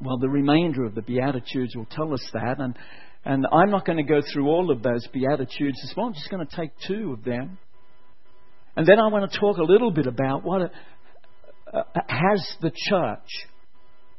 Well, 0.01 0.17
the 0.17 0.29
remainder 0.29 0.83
of 0.83 0.95
the 0.95 1.01
Beatitudes 1.01 1.75
will 1.75 1.87
tell 1.89 2.13
us 2.13 2.27
that, 2.33 2.59
and, 2.59 2.75
and 3.23 3.45
I'm 3.51 3.71
not 3.71 3.85
going 3.85 3.97
to 3.97 4.03
go 4.03 4.21
through 4.21 4.47
all 4.47 4.71
of 4.71 4.83
those 4.83 5.07
Beatitudes 5.13 5.79
this 5.81 5.93
morning. 5.95 6.15
I'm 6.15 6.21
just 6.21 6.29
going 6.29 6.45
to 6.45 6.55
take 6.55 6.71
two 6.87 7.13
of 7.13 7.23
them. 7.23 7.57
And 8.75 8.85
then 8.85 8.99
I 8.99 9.07
want 9.07 9.31
to 9.31 9.39
talk 9.39 9.57
a 9.57 9.63
little 9.63 9.91
bit 9.91 10.05
about 10.05 10.43
what 10.43 10.71
uh, 11.73 11.83
has 12.07 12.55
the 12.61 12.71
church 12.89 13.47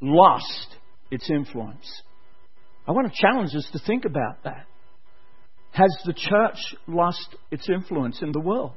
lost 0.01 0.77
its 1.11 1.31
influence. 1.31 2.03
I 2.87 2.93
want 2.93 3.13
to 3.13 3.21
challenge 3.21 3.55
us 3.55 3.69
to 3.73 3.79
think 3.87 4.05
about 4.05 4.45
that. 4.45 4.67
Has 5.73 5.95
the 6.05 6.15
church 6.15 6.59
lost 6.87 7.37
its 7.51 7.69
influence 7.69 8.21
in 8.23 8.33
the 8.33 8.41
world? 8.41 8.73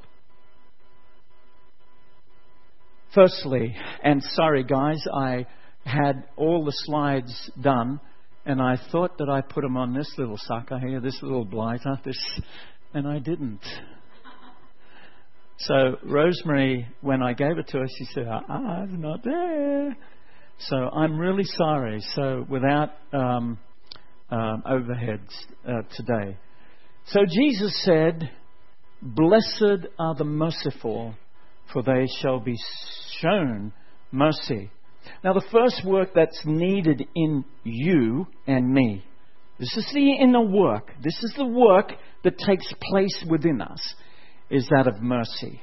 Firstly, 3.13 3.75
and 4.03 4.21
sorry 4.23 4.63
guys, 4.63 5.03
I 5.11 5.45
had 5.83 6.25
all 6.35 6.63
the 6.63 6.73
slides 6.73 7.51
done, 7.59 7.99
and 8.45 8.61
I 8.61 8.77
thought 8.91 9.17
that 9.17 9.29
I 9.29 9.41
put 9.41 9.61
them 9.61 9.77
on 9.77 9.93
this 9.93 10.13
little 10.17 10.37
sucker 10.37 10.77
here, 10.77 10.99
this 10.99 11.17
little 11.21 11.45
blighter, 11.45 11.99
this, 12.03 12.19
and 12.93 13.07
I 13.07 13.19
didn't. 13.19 13.61
So 15.59 15.97
Rosemary, 16.03 16.87
when 17.01 17.21
I 17.21 17.33
gave 17.33 17.57
it 17.57 17.67
to 17.69 17.79
her, 17.79 17.87
she 17.97 18.05
said, 18.13 18.27
"I'm 18.27 19.01
not 19.01 19.23
there." 19.23 19.95
So 20.59 20.75
I'm 20.75 21.19
really 21.19 21.43
sorry. 21.43 22.01
So 22.15 22.45
without 22.49 22.91
um, 23.13 23.59
um, 24.29 24.63
overheads 24.65 25.29
uh, 25.67 25.81
today. 25.95 26.37
So 27.07 27.25
Jesus 27.25 27.83
said, 27.83 28.29
"Blessed 29.01 29.87
are 29.97 30.15
the 30.15 30.23
merciful, 30.25 31.15
for 31.73 31.83
they 31.83 32.07
shall 32.21 32.39
be 32.39 32.55
shown 33.19 33.73
mercy." 34.11 34.71
Now, 35.23 35.33
the 35.33 35.45
first 35.51 35.83
work 35.85 36.09
that's 36.13 36.41
needed 36.45 37.05
in 37.15 37.43
you 37.63 38.27
and 38.47 38.71
me, 38.73 39.03
this 39.59 39.75
is 39.75 39.89
the 39.93 40.13
inner 40.13 40.41
work, 40.41 40.91
this 41.03 41.21
is 41.23 41.33
the 41.35 41.45
work 41.45 41.91
that 42.23 42.37
takes 42.37 42.71
place 42.81 43.25
within 43.29 43.61
us, 43.61 43.95
is 44.49 44.67
that 44.69 44.87
of 44.87 45.01
mercy. 45.01 45.61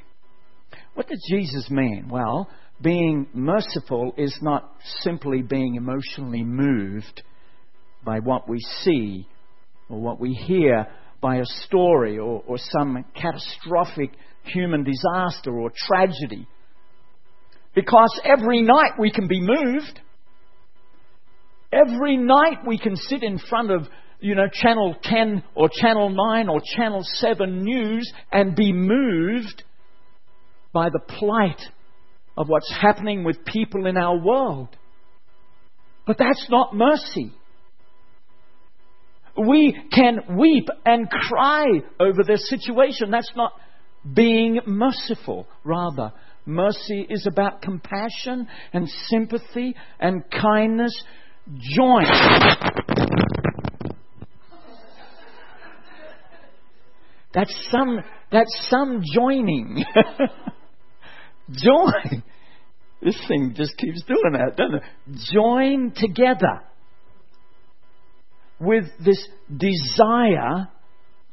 What 0.95 1.09
does 1.09 1.25
Jesus 1.29 1.71
mean? 1.71 2.09
Well, 2.11 2.49
being 2.81 3.27
merciful 3.33 4.13
is 4.17 4.37
not 4.43 4.71
simply 5.01 5.43
being 5.43 5.75
emotionally 5.75 6.45
moved 6.45 7.23
by 8.05 8.21
what 8.21 8.49
we 8.49 8.61
see 8.83 9.27
or 9.89 10.01
what 10.01 10.21
we 10.21 10.33
hear 10.33 10.87
by 11.21 11.37
a 11.37 11.47
story 11.65 12.19
or, 12.19 12.43
or 12.47 12.57
some 12.59 13.05
catastrophic 13.15 14.11
human 14.45 14.85
disaster 14.85 15.59
or 15.59 15.71
tragedy 15.75 16.47
because 17.77 18.19
every 18.25 18.63
night 18.63 18.93
we 18.99 19.13
can 19.13 19.29
be 19.29 19.41
moved. 19.41 20.01
Every 21.71 22.17
night 22.17 22.67
we 22.67 22.79
can 22.79 22.97
sit 22.97 23.23
in 23.23 23.39
front 23.39 23.71
of, 23.71 23.83
you 24.21 24.35
know, 24.35 24.49
Channel 24.53 24.97
10 25.03 25.43
or 25.55 25.69
Channel 25.73 26.11
9 26.11 26.49
or 26.49 26.61
Channel 26.77 27.03
7 27.03 27.63
news 27.63 28.11
and 28.33 28.55
be 28.55 28.73
moved 28.73 29.63
by 30.73 30.89
the 30.91 31.01
plight 31.01 31.61
of 32.37 32.49
what's 32.49 32.73
happening 32.81 33.25
with 33.25 33.45
people 33.45 33.87
in 33.87 33.97
our 33.97 34.17
world. 34.17 34.69
But 36.07 36.19
that's 36.19 36.47
not 36.51 36.75
mercy. 36.75 37.33
We 39.37 39.77
can 39.93 40.39
weep 40.39 40.69
and 40.85 41.11
cry 41.11 41.65
over 42.01 42.23
their 42.27 42.37
situation. 42.37 43.11
That's 43.11 43.33
not 43.37 43.53
being 44.15 44.61
merciful. 44.67 45.47
Rather, 45.65 46.13
Mercy 46.47 47.05
is 47.11 47.27
about 47.27 47.61
compassion 47.61 48.47
and 48.73 48.89
sympathy 49.09 49.75
and 49.99 50.23
kindness 50.31 50.93
joined. 51.75 52.07
That's 57.35 57.69
some, 57.71 58.01
that's 58.33 58.69
some 58.71 59.03
joining. 59.15 59.85
Join. 61.51 62.23
This 63.03 63.19
thing 63.29 63.55
just 63.55 63.77
keeps 63.77 64.03
doing 64.05 64.33
that, 64.33 64.57
doesn't 64.57 64.77
it? 64.77 64.83
Join 65.33 65.93
together 65.95 66.63
with 68.59 68.85
this 69.05 69.29
desire 69.55 70.69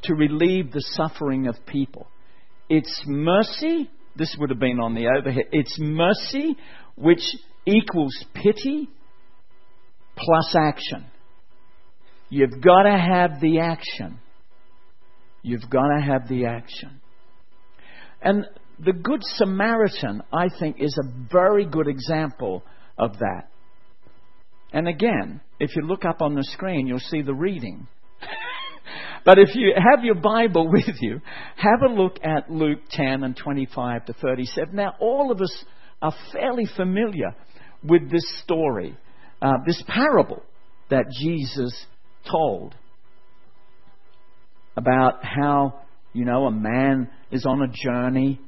to 0.03 0.13
relieve 0.13 0.71
the 0.71 0.81
suffering 0.81 1.47
of 1.47 1.55
people. 1.65 2.07
It's 2.69 3.03
mercy 3.07 3.89
this 4.15 4.35
would 4.39 4.49
have 4.49 4.59
been 4.59 4.79
on 4.79 4.93
the 4.93 5.07
overhead. 5.07 5.45
It's 5.51 5.75
mercy, 5.79 6.55
which 6.95 7.23
equals 7.65 8.13
pity 8.33 8.89
plus 10.15 10.55
action. 10.55 11.05
You've 12.29 12.61
got 12.61 12.83
to 12.83 12.97
have 12.97 13.41
the 13.41 13.59
action. 13.59 14.19
You've 15.43 15.69
got 15.69 15.87
to 15.89 16.01
have 16.01 16.27
the 16.27 16.45
action. 16.45 17.01
And 18.21 18.45
the 18.79 18.93
Good 18.93 19.21
Samaritan, 19.35 20.23
I 20.31 20.47
think, 20.59 20.77
is 20.79 20.97
a 20.97 21.27
very 21.31 21.65
good 21.65 21.87
example 21.87 22.63
of 22.97 23.19
that. 23.19 23.49
And 24.71 24.87
again, 24.87 25.41
if 25.59 25.75
you 25.75 25.83
look 25.83 26.05
up 26.05 26.21
on 26.21 26.33
the 26.33 26.43
screen, 26.43 26.87
you'll 26.87 26.99
see 26.99 27.21
the 27.21 27.33
reading. 27.33 27.87
but 29.25 29.37
if 29.37 29.53
you 29.53 29.73
have 29.77 30.03
your 30.03 30.15
Bible 30.15 30.67
with 30.71 30.95
you, 31.01 31.21
have 31.57 31.81
a 31.85 31.93
look 31.93 32.17
at 32.23 32.49
Luke 32.49 32.79
10 32.91 33.23
and 33.23 33.37
25 33.37 34.05
to 34.05 34.13
37. 34.13 34.75
Now, 34.75 34.95
all 34.99 35.31
of 35.31 35.41
us 35.41 35.65
are 36.01 36.15
fairly 36.31 36.65
familiar 36.75 37.35
with 37.83 38.09
this 38.09 38.25
story, 38.43 38.97
uh, 39.41 39.57
this 39.67 39.83
parable 39.87 40.41
that 40.89 41.05
Jesus 41.21 41.85
told 42.29 42.75
about 44.75 45.23
how, 45.23 45.81
you 46.13 46.25
know, 46.25 46.45
a 46.45 46.51
man 46.51 47.09
is 47.31 47.45
on 47.45 47.61
a 47.61 47.67
journey 47.67 48.39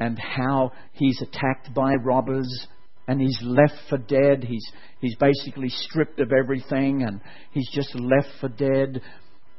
and 0.00 0.18
how 0.18 0.72
he's 0.92 1.20
attacked 1.22 1.72
by 1.74 1.94
robbers 1.94 2.66
and 3.06 3.20
he's 3.20 3.38
left 3.42 3.74
for 3.88 3.98
dead. 3.98 4.44
He's, 4.44 4.66
he's 5.00 5.16
basically 5.16 5.68
stripped 5.68 6.20
of 6.20 6.32
everything 6.32 7.02
and 7.02 7.20
he's 7.52 7.68
just 7.72 7.94
left 7.94 8.28
for 8.40 8.48
dead. 8.48 9.00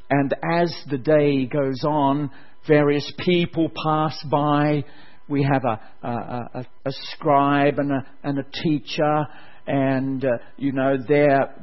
And 0.09 0.33
as 0.43 0.73
the 0.89 0.97
day 0.97 1.45
goes 1.45 1.83
on, 1.83 2.31
various 2.67 3.11
people 3.19 3.71
pass 3.83 4.17
by. 4.29 4.83
We 5.27 5.43
have 5.43 5.63
a, 5.63 6.07
a, 6.07 6.49
a, 6.53 6.67
a 6.85 6.91
scribe 6.91 7.79
and 7.79 7.91
a, 7.91 8.05
and 8.23 8.37
a 8.39 8.45
teacher, 8.63 9.25
and, 9.65 10.23
uh, 10.23 10.37
you 10.57 10.71
know, 10.71 10.97
they're 11.07 11.55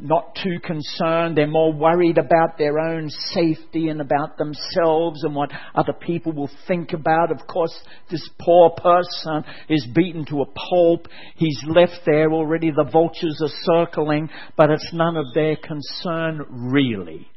not 0.00 0.34
too 0.42 0.58
concerned. 0.62 1.36
They're 1.36 1.46
more 1.46 1.72
worried 1.72 2.18
about 2.18 2.58
their 2.58 2.78
own 2.78 3.08
safety 3.10 3.88
and 3.88 4.00
about 4.00 4.38
themselves 4.38 5.24
and 5.24 5.34
what 5.34 5.50
other 5.74 5.92
people 5.92 6.32
will 6.32 6.50
think 6.66 6.92
about. 6.92 7.30
Of 7.30 7.46
course, 7.46 7.76
this 8.10 8.28
poor 8.40 8.70
person 8.70 9.44
is 9.68 9.86
beaten 9.94 10.24
to 10.26 10.42
a 10.42 10.46
pulp. 10.46 11.08
He's 11.36 11.60
left 11.66 12.00
there 12.06 12.32
already. 12.32 12.70
The 12.70 12.88
vultures 12.90 13.40
are 13.42 13.86
circling, 13.86 14.30
but 14.56 14.70
it's 14.70 14.90
none 14.92 15.16
of 15.16 15.26
their 15.34 15.56
concern 15.56 16.44
really. 16.50 17.28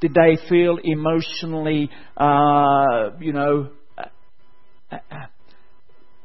Did 0.00 0.14
they 0.14 0.36
feel 0.48 0.78
emotionally, 0.82 1.90
uh, 2.16 3.12
you 3.18 3.32
know, 3.32 3.70
uh, 3.96 4.04
uh, 4.92 5.26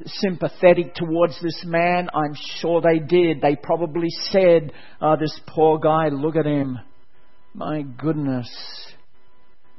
sympathetic 0.06 0.94
towards 0.94 1.40
this 1.40 1.62
man? 1.64 2.08
I'm 2.14 2.34
sure 2.58 2.80
they 2.80 2.98
did. 2.98 3.40
They 3.40 3.56
probably 3.56 4.08
said, 4.30 4.72
oh, 5.00 5.16
this 5.18 5.38
poor 5.48 5.78
guy, 5.78 6.08
look 6.08 6.36
at 6.36 6.46
him. 6.46 6.78
My 7.54 7.82
goodness. 7.82 8.48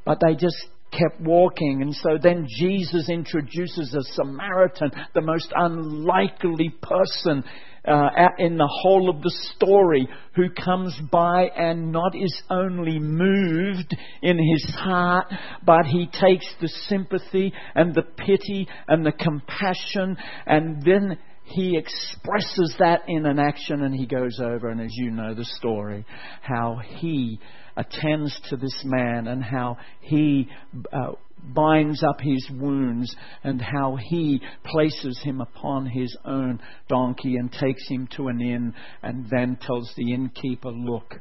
But 0.06 0.20
they 0.26 0.36
just 0.36 0.58
kept 0.92 1.20
walking. 1.22 1.82
And 1.82 1.96
so 1.96 2.18
then 2.22 2.46
Jesus 2.48 3.10
introduces 3.10 3.94
a 3.94 4.04
Samaritan, 4.14 4.92
the 5.14 5.22
most 5.22 5.52
unlikely 5.56 6.74
person 6.82 7.44
uh, 7.86 8.10
in 8.38 8.58
the 8.58 8.70
whole 8.82 9.10
of 9.10 9.22
the 9.22 9.34
story, 9.56 10.08
who 10.36 10.50
comes 10.50 10.98
by 11.12 11.50
and 11.56 11.92
not 11.92 12.16
is 12.16 12.42
only 12.50 13.00
moved 13.00 13.96
in 14.22 14.38
his 14.38 14.76
heart, 14.76 15.28
but 15.66 15.86
he 15.86 16.08
takes 16.08 16.48
the 16.62 16.70
sympathy 16.88 17.54
and 17.76 17.94
the 17.94 18.04
pity 18.04 18.68
and 18.88 19.06
the 19.06 19.12
compassion, 19.12 20.18
and 20.46 20.82
then 20.84 21.18
he 21.44 21.78
expresses 21.78 22.74
that 22.80 23.02
in 23.08 23.26
an 23.26 23.38
action 23.38 23.84
and 23.84 23.94
he 23.94 24.06
goes 24.06 24.40
over 24.42 24.70
and 24.70 24.80
as 24.80 24.92
you 24.94 25.12
know 25.12 25.34
the 25.34 25.44
story 25.44 26.06
how 26.42 26.80
he 26.98 27.38
attends 27.76 28.40
to 28.50 28.56
this 28.56 28.82
man 28.86 29.28
and 29.28 29.44
how 29.44 29.78
he 30.00 30.48
uh, 30.94 31.12
binds 31.44 32.04
up 32.04 32.20
his 32.22 32.50
wounds 32.52 33.16
and 33.44 33.62
how 33.62 33.98
he 34.00 34.42
places 34.64 35.20
him 35.24 35.42
upon 35.42 35.86
his 35.86 36.16
own 36.26 36.60
donkey 36.88 37.36
and 37.36 37.52
takes 37.52 37.88
him 37.90 38.08
to 38.16 38.28
an 38.28 38.42
inn 38.42 38.74
and 39.02 39.28
then 39.30 39.58
tells 39.62 39.92
the 39.96 40.14
innkeeper, 40.14 40.72
Look, 40.72 41.16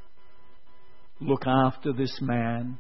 look 1.20 1.46
after 1.46 1.92
this 1.92 2.18
man, 2.20 2.78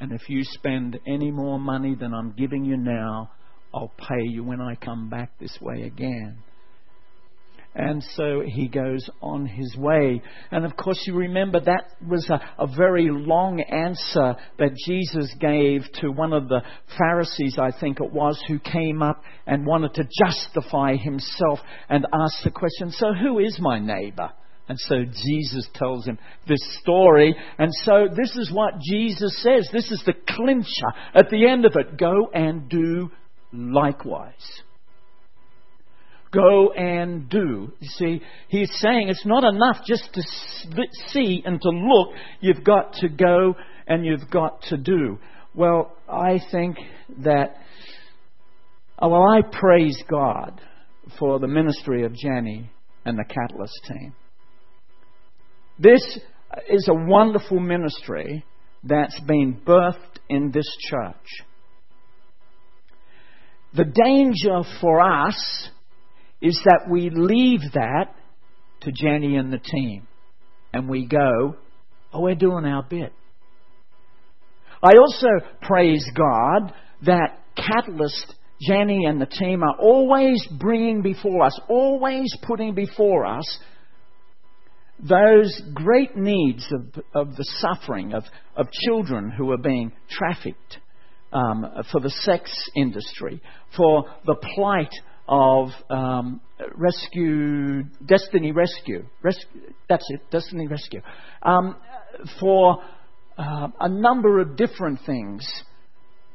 and 0.00 0.12
if 0.12 0.28
you 0.28 0.42
spend 0.44 0.98
any 1.06 1.30
more 1.30 1.58
money 1.58 1.94
than 1.94 2.14
I'm 2.14 2.32
giving 2.32 2.64
you 2.64 2.76
now, 2.76 3.30
I'll 3.72 3.92
pay 3.98 4.22
you 4.22 4.44
when 4.44 4.60
I 4.60 4.76
come 4.76 5.10
back 5.10 5.38
this 5.38 5.58
way 5.60 5.82
again. 5.82 6.38
And 7.74 8.04
so 8.14 8.42
he 8.46 8.68
goes 8.68 9.08
on 9.20 9.46
his 9.46 9.76
way. 9.76 10.22
And 10.52 10.64
of 10.64 10.76
course, 10.76 11.02
you 11.06 11.14
remember 11.14 11.58
that 11.58 11.90
was 12.06 12.30
a, 12.30 12.40
a, 12.62 12.68
very 12.68 13.08
long 13.10 13.60
answer 13.60 14.36
that 14.58 14.76
Jesus 14.86 15.34
gave 15.40 15.82
to 16.00 16.10
one 16.10 16.32
of 16.32 16.48
the 16.48 16.62
Pharisees, 16.96 17.56
I 17.58 17.72
think 17.78 17.98
it 18.00 18.12
was, 18.12 18.40
who 18.46 18.60
came 18.60 19.02
up 19.02 19.22
and 19.46 19.66
wanted 19.66 19.94
to 19.94 20.08
justify 20.24 20.94
himself 20.94 21.58
and 21.88 22.06
asked 22.12 22.44
the 22.44 22.52
question, 22.52 22.92
So 22.92 23.12
who 23.12 23.40
is 23.40 23.58
my 23.60 23.80
neighbor? 23.80 24.30
And 24.68 24.78
so 24.78 25.04
Jesus 25.04 25.68
tells 25.74 26.06
him 26.06 26.18
this 26.48 26.62
story. 26.80 27.34
And 27.58 27.70
so 27.82 28.06
this 28.08 28.34
is 28.36 28.52
what 28.52 28.78
Jesus 28.80 29.42
says. 29.42 29.68
This 29.72 29.90
is 29.90 30.02
the 30.06 30.14
clincher 30.28 30.88
at 31.14 31.28
the 31.28 31.46
end 31.46 31.66
of 31.66 31.72
it. 31.74 31.98
Go 31.98 32.30
and 32.32 32.68
do 32.68 33.10
likewise. 33.52 34.62
Go 36.34 36.72
and 36.72 37.28
do. 37.28 37.72
You 37.78 37.88
see, 37.96 38.22
he's 38.48 38.70
saying 38.80 39.08
it's 39.08 39.24
not 39.24 39.44
enough 39.44 39.84
just 39.86 40.12
to 40.14 40.22
see 41.08 41.42
and 41.46 41.60
to 41.60 41.68
look. 41.68 42.08
You've 42.40 42.64
got 42.64 42.94
to 42.94 43.08
go 43.08 43.54
and 43.86 44.04
you've 44.04 44.28
got 44.30 44.62
to 44.62 44.76
do. 44.76 45.18
Well, 45.54 45.92
I 46.08 46.40
think 46.50 46.78
that, 47.20 47.56
oh, 48.98 49.10
well, 49.10 49.22
I 49.22 49.42
praise 49.42 50.02
God 50.10 50.60
for 51.18 51.38
the 51.38 51.46
ministry 51.46 52.04
of 52.04 52.14
Jenny 52.14 52.70
and 53.04 53.16
the 53.16 53.24
Catalyst 53.24 53.78
team. 53.86 54.14
This 55.78 56.18
is 56.68 56.88
a 56.88 56.94
wonderful 56.94 57.60
ministry 57.60 58.44
that's 58.82 59.18
been 59.20 59.60
birthed 59.64 60.18
in 60.28 60.50
this 60.50 60.68
church. 60.90 61.44
The 63.74 63.84
danger 63.84 64.62
for 64.80 65.00
us 65.00 65.68
is 66.44 66.60
that 66.66 66.90
we 66.90 67.08
leave 67.08 67.60
that 67.72 68.14
to 68.82 68.92
Jenny 68.92 69.36
and 69.36 69.50
the 69.50 69.58
team 69.58 70.06
and 70.74 70.90
we 70.90 71.06
go, 71.06 71.56
oh, 72.12 72.20
we're 72.20 72.34
doing 72.34 72.66
our 72.66 72.82
bit. 72.82 73.14
I 74.82 74.92
also 74.98 75.28
praise 75.62 76.04
God 76.14 76.74
that 77.06 77.38
Catalyst, 77.56 78.34
Jenny 78.60 79.06
and 79.06 79.18
the 79.18 79.26
team 79.26 79.62
are 79.62 79.76
always 79.80 80.46
bringing 80.60 81.00
before 81.00 81.46
us, 81.46 81.58
always 81.66 82.36
putting 82.42 82.74
before 82.74 83.24
us 83.24 83.58
those 84.98 85.62
great 85.72 86.14
needs 86.14 86.66
of, 86.72 87.02
of 87.14 87.36
the 87.36 87.44
suffering 87.58 88.12
of, 88.12 88.24
of 88.54 88.70
children 88.70 89.30
who 89.30 89.50
are 89.50 89.58
being 89.58 89.92
trafficked, 90.10 90.78
um, 91.32 91.64
for 91.90 92.00
the 92.00 92.10
sex 92.10 92.52
industry, 92.76 93.40
for 93.76 94.04
the 94.26 94.36
plight 94.54 94.92
of 95.28 95.68
um, 95.90 96.40
rescue, 96.74 97.84
Destiny 98.04 98.52
Rescue. 98.52 99.04
that's 99.88 100.04
it, 100.10 100.20
Destiny 100.30 100.66
Rescue. 100.66 101.00
Um, 101.42 101.76
for 102.40 102.82
uh, 103.38 103.68
a 103.80 103.88
number 103.88 104.40
of 104.40 104.56
different 104.56 105.00
things 105.06 105.46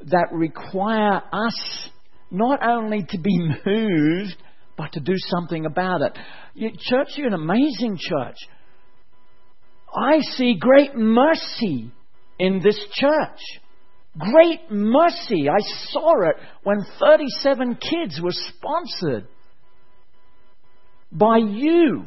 that 0.06 0.28
require 0.32 1.22
us 1.32 1.90
not 2.32 2.60
only 2.64 3.06
to 3.10 3.18
be 3.18 3.38
moved, 3.66 4.36
but 4.78 4.94
to 4.94 5.00
do 5.00 5.14
something 5.18 5.66
about 5.66 6.02
it. 6.02 6.18
You, 6.54 6.72
church, 6.72 7.10
you're 7.16 7.28
an 7.28 7.34
amazing 7.34 7.98
church. 8.00 8.38
I 9.94 10.20
see 10.22 10.56
great 10.60 10.96
mercy 10.96 11.92
in 12.38 12.62
this 12.64 12.80
church. 12.94 13.40
Great 14.20 14.70
mercy. 14.70 15.48
I 15.50 15.60
saw 15.92 16.30
it 16.30 16.36
when 16.64 16.86
37 17.00 17.76
kids 17.76 18.20
were 18.22 18.34
sponsored 18.34 19.28
by 21.12 21.38
you 21.38 22.06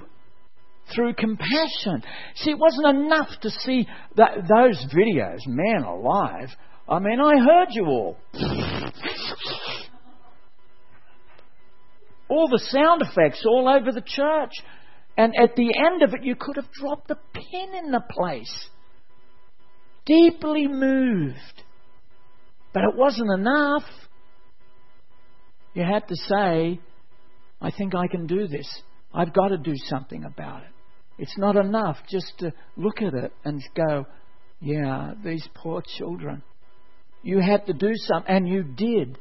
through 0.94 1.14
compassion. 1.14 2.02
See, 2.36 2.50
it 2.50 2.58
wasn't 2.58 2.98
enough 2.98 3.28
to 3.40 3.50
see 3.50 3.88
that, 4.16 4.34
those 4.48 4.84
videos. 4.94 5.46
Man 5.46 5.84
alive. 5.84 6.50
I 6.88 6.98
mean, 6.98 7.18
I 7.20 7.38
heard 7.38 7.68
you 7.70 7.86
all. 7.86 8.18
all 12.28 12.48
the 12.48 12.58
sound 12.58 13.02
effects 13.02 13.44
all 13.46 13.68
over 13.68 13.92
the 13.92 14.02
church. 14.04 14.52
And 15.16 15.34
at 15.38 15.54
the 15.56 15.74
end 15.76 16.02
of 16.02 16.14
it, 16.14 16.24
you 16.24 16.34
could 16.34 16.56
have 16.56 16.70
dropped 16.72 17.10
a 17.10 17.18
pin 17.34 17.84
in 17.84 17.90
the 17.90 18.02
place. 18.10 18.68
Deeply 20.06 20.66
moved. 20.66 21.62
But 22.72 22.84
it 22.84 22.96
wasn't 22.96 23.30
enough. 23.30 23.84
You 25.74 25.84
had 25.84 26.08
to 26.08 26.16
say, 26.16 26.80
I 27.60 27.70
think 27.70 27.94
I 27.94 28.06
can 28.06 28.26
do 28.26 28.46
this. 28.46 28.68
I've 29.14 29.32
got 29.32 29.48
to 29.48 29.58
do 29.58 29.74
something 29.76 30.24
about 30.24 30.62
it. 30.62 30.68
It's 31.18 31.36
not 31.38 31.56
enough 31.56 31.96
just 32.10 32.32
to 32.38 32.52
look 32.76 33.02
at 33.02 33.14
it 33.14 33.32
and 33.44 33.62
go, 33.74 34.06
yeah, 34.60 35.12
these 35.24 35.46
poor 35.54 35.82
children. 35.98 36.42
You 37.22 37.40
had 37.40 37.66
to 37.66 37.72
do 37.72 37.92
something, 37.94 38.34
and 38.34 38.48
you 38.48 38.62
did. 38.62 39.18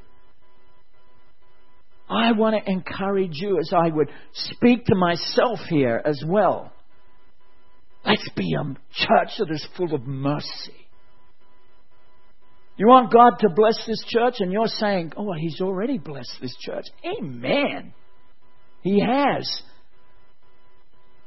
I 2.10 2.32
want 2.32 2.56
to 2.56 2.72
encourage 2.72 3.34
you 3.34 3.60
as 3.60 3.72
I 3.74 3.90
would 3.90 4.10
speak 4.34 4.86
to 4.86 4.96
myself 4.96 5.60
here 5.70 6.02
as 6.04 6.22
well. 6.26 6.72
Let's 8.06 8.28
be 8.36 8.56
a 8.60 8.64
church 8.94 9.30
that 9.38 9.52
is 9.52 9.66
full 9.78 9.94
of 9.94 10.08
mercy. 10.08 10.88
You 12.82 12.88
want 12.88 13.14
God 13.14 13.38
to 13.42 13.50
bless 13.50 13.86
this 13.86 14.04
church, 14.08 14.38
and 14.40 14.52
you're 14.52 14.66
saying, 14.66 15.14
Oh, 15.16 15.34
He's 15.38 15.62
already 15.62 16.00
blessed 16.00 16.36
this 16.42 16.56
church. 16.60 16.86
Amen. 17.06 17.94
He 18.82 19.00
has. 19.00 19.62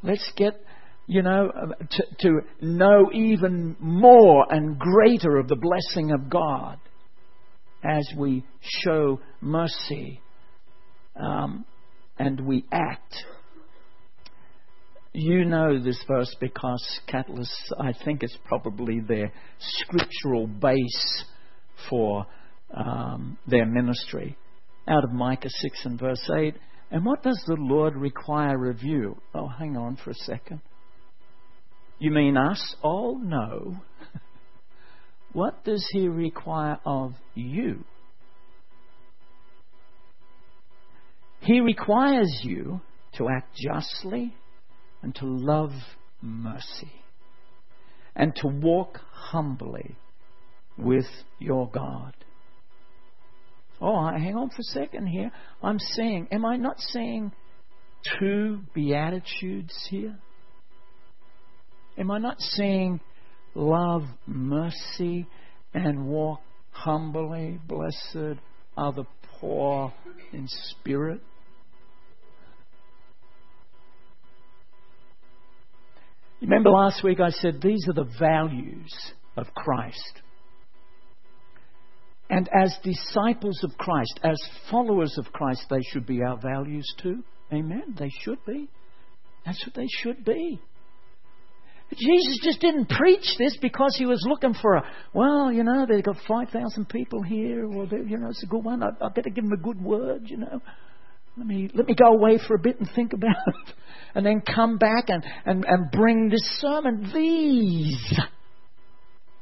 Let's 0.02 0.32
get, 0.34 0.54
you 1.06 1.22
know, 1.22 1.52
to, 1.92 2.02
to 2.22 2.40
know 2.60 3.08
even 3.12 3.76
more 3.78 4.52
and 4.52 4.76
greater 4.76 5.36
of 5.36 5.46
the 5.46 5.54
blessing 5.54 6.10
of 6.10 6.28
God 6.28 6.80
as 7.84 8.04
we 8.18 8.42
show 8.60 9.20
mercy 9.40 10.20
um, 11.14 11.64
and 12.18 12.40
we 12.40 12.64
act. 12.72 13.14
You 15.12 15.44
know 15.44 15.80
this 15.80 16.02
verse 16.08 16.34
because 16.40 16.84
Catalyst, 17.06 17.72
I 17.78 17.92
think, 18.04 18.24
is 18.24 18.36
probably 18.44 18.98
their 18.98 19.32
scriptural 19.60 20.48
base 20.48 21.24
for 21.88 22.26
um, 22.72 23.38
their 23.46 23.66
ministry. 23.66 24.36
Out 24.86 25.04
of 25.04 25.12
Micah 25.12 25.48
6 25.48 25.84
and 25.84 25.98
verse 25.98 26.30
8. 26.30 26.54
And 26.90 27.04
what 27.04 27.22
does 27.22 27.42
the 27.46 27.56
Lord 27.58 27.96
require 27.96 28.68
of 28.68 28.82
you? 28.82 29.16
Oh, 29.34 29.48
hang 29.48 29.76
on 29.76 29.96
for 29.96 30.10
a 30.10 30.14
second. 30.14 30.60
You 31.98 32.10
mean 32.10 32.36
us? 32.36 32.74
Oh, 32.82 33.18
no. 33.20 33.76
what 35.32 35.64
does 35.64 35.86
He 35.92 36.08
require 36.08 36.78
of 36.84 37.14
you? 37.34 37.84
He 41.40 41.60
requires 41.60 42.40
you 42.42 42.80
to 43.16 43.28
act 43.28 43.54
justly 43.54 44.34
and 45.02 45.14
to 45.16 45.26
love 45.26 45.72
mercy 46.22 46.92
and 48.16 48.34
to 48.36 48.46
walk 48.46 49.00
humbly 49.12 49.96
with 50.76 51.06
your 51.38 51.68
God. 51.70 52.14
Oh, 53.80 54.08
hang 54.08 54.36
on 54.36 54.50
for 54.50 54.60
a 54.60 54.64
second 54.64 55.06
here. 55.06 55.30
I'm 55.62 55.78
saying, 55.78 56.28
am 56.30 56.44
I 56.44 56.56
not 56.56 56.78
saying 56.78 57.32
two 58.18 58.60
beatitudes 58.74 59.74
here? 59.90 60.16
Am 61.98 62.10
I 62.10 62.18
not 62.18 62.40
saying 62.40 63.00
love 63.54 64.02
mercy 64.26 65.26
and 65.72 66.06
walk 66.06 66.40
humbly? 66.70 67.60
Blessed 67.66 68.40
are 68.76 68.92
the 68.92 69.04
poor 69.40 69.92
in 70.32 70.46
spirit. 70.48 71.20
Remember 76.40 76.70
last 76.70 77.02
week 77.02 77.20
I 77.20 77.30
said 77.30 77.60
these 77.62 77.86
are 77.88 77.94
the 77.94 78.10
values 78.18 78.92
of 79.36 79.46
Christ. 79.54 80.20
And 82.30 82.48
as 82.52 82.76
disciples 82.82 83.62
of 83.62 83.76
Christ, 83.76 84.20
as 84.22 84.40
followers 84.70 85.16
of 85.18 85.32
Christ, 85.32 85.64
they 85.68 85.82
should 85.90 86.06
be 86.06 86.22
our 86.22 86.38
values 86.38 86.86
too. 87.02 87.22
Amen. 87.52 87.94
They 87.98 88.10
should 88.22 88.38
be. 88.46 88.68
That's 89.44 89.62
what 89.66 89.74
they 89.74 89.88
should 89.88 90.24
be. 90.24 90.60
Jesus 91.92 92.40
just 92.42 92.60
didn't 92.60 92.88
preach 92.88 93.36
this 93.38 93.56
because 93.60 93.94
he 93.96 94.06
was 94.06 94.24
looking 94.26 94.54
for 94.54 94.76
a, 94.76 94.82
well, 95.12 95.52
you 95.52 95.62
know, 95.62 95.86
they've 95.86 96.02
got 96.02 96.16
5,000 96.26 96.88
people 96.88 97.22
here, 97.22 97.66
or, 97.66 97.84
you 97.84 98.18
know, 98.18 98.30
it's 98.30 98.42
a 98.42 98.46
good 98.46 98.64
one. 98.64 98.82
I, 98.82 98.88
I 99.00 99.08
better 99.10 99.30
give 99.30 99.44
them 99.44 99.52
a 99.52 99.62
good 99.62 99.80
word, 99.80 100.22
you 100.24 100.38
know. 100.38 100.60
Let 101.36 101.46
me, 101.46 101.68
let 101.74 101.86
me 101.86 101.94
go 101.94 102.14
away 102.14 102.38
for 102.46 102.54
a 102.54 102.58
bit 102.58 102.78
and 102.78 102.88
think 102.94 103.12
about 103.12 103.36
it. 103.46 103.74
And 104.16 104.24
then 104.24 104.42
come 104.42 104.78
back 104.78 105.08
and, 105.08 105.24
and, 105.44 105.64
and 105.66 105.90
bring 105.90 106.28
this 106.28 106.48
sermon. 106.60 107.10
These 107.12 108.16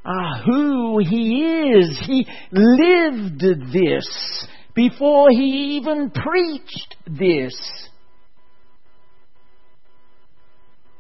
are 0.05 0.43
who 0.45 0.99
he 0.99 1.43
is. 1.43 2.01
He 2.07 2.27
lived 2.51 3.41
this 3.73 4.47
before 4.75 5.31
he 5.31 5.79
even 5.81 6.11
preached 6.11 6.97
this. 7.07 7.55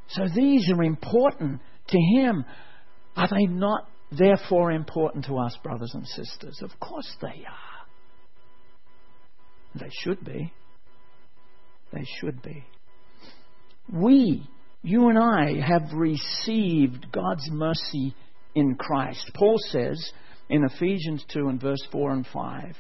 So 0.08 0.24
these 0.34 0.70
are 0.70 0.82
important 0.82 1.60
to 1.88 1.98
him. 1.98 2.44
Are 3.16 3.28
they 3.28 3.46
not 3.46 3.88
therefore 4.10 4.70
important 4.70 5.24
to 5.26 5.38
us, 5.38 5.56
brothers 5.62 5.92
and 5.94 6.06
sisters? 6.06 6.60
Of 6.62 6.78
course 6.78 7.10
they 7.20 7.44
are. 7.46 7.72
They 9.74 9.90
should 10.02 10.22
be. 10.24 10.52
They 11.92 12.06
should 12.20 12.42
be. 12.42 12.64
We, 13.90 14.46
you 14.82 15.08
and 15.08 15.18
I, 15.18 15.60
have 15.66 15.92
received 15.94 17.10
God's 17.10 17.50
mercy 17.50 18.14
in 18.54 18.74
Christ. 18.76 19.30
Paul 19.34 19.56
says 19.58 20.12
in 20.48 20.64
Ephesians 20.64 21.24
2 21.32 21.48
and 21.48 21.60
verse 21.60 21.84
4 21.90 22.12
and 22.12 22.26
5, 22.26 22.76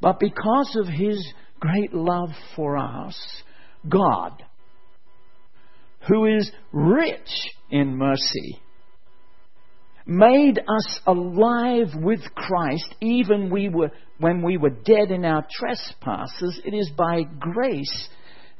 But 0.00 0.18
because 0.18 0.76
of 0.80 0.86
his 0.88 1.32
great 1.60 1.94
love 1.94 2.30
for 2.56 2.76
us, 2.76 3.16
God, 3.88 4.42
who 6.08 6.26
is 6.26 6.50
rich 6.72 7.28
in 7.70 7.96
mercy, 7.96 8.60
made 10.06 10.58
us 10.58 11.00
alive 11.06 11.88
with 11.94 12.20
Christ 12.34 12.94
even 13.00 13.50
we 13.50 13.68
were 13.68 13.90
when 14.18 14.42
we 14.42 14.56
were 14.56 14.70
dead 14.70 15.10
in 15.10 15.24
our 15.24 15.46
trespasses. 15.50 16.60
It 16.64 16.74
is 16.74 16.90
by 16.96 17.22
grace 17.38 18.08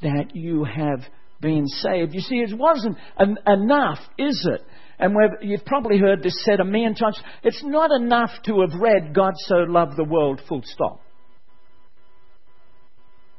that 0.03 0.35
you 0.35 0.65
have 0.65 1.01
been 1.41 1.67
saved. 1.67 2.15
You 2.15 2.21
see, 2.21 2.37
it 2.37 2.57
wasn't 2.57 2.97
en- 3.19 3.39
enough, 3.47 3.99
is 4.19 4.49
it? 4.51 4.63
And 5.03 5.17
you've 5.41 5.65
probably 5.65 5.99
heard 5.99 6.23
this 6.23 6.45
said 6.45 6.61
a 6.61 6.65
million 6.65 6.95
times. 6.95 7.21
It's 7.43 7.61
not 7.65 7.91
enough 7.91 8.31
to 8.45 8.61
have 8.61 8.81
read 8.81 9.13
God 9.13 9.33
so 9.37 9.57
loved 9.57 9.97
the 9.97 10.05
world, 10.05 10.41
full 10.49 10.63
stop. 10.65 11.01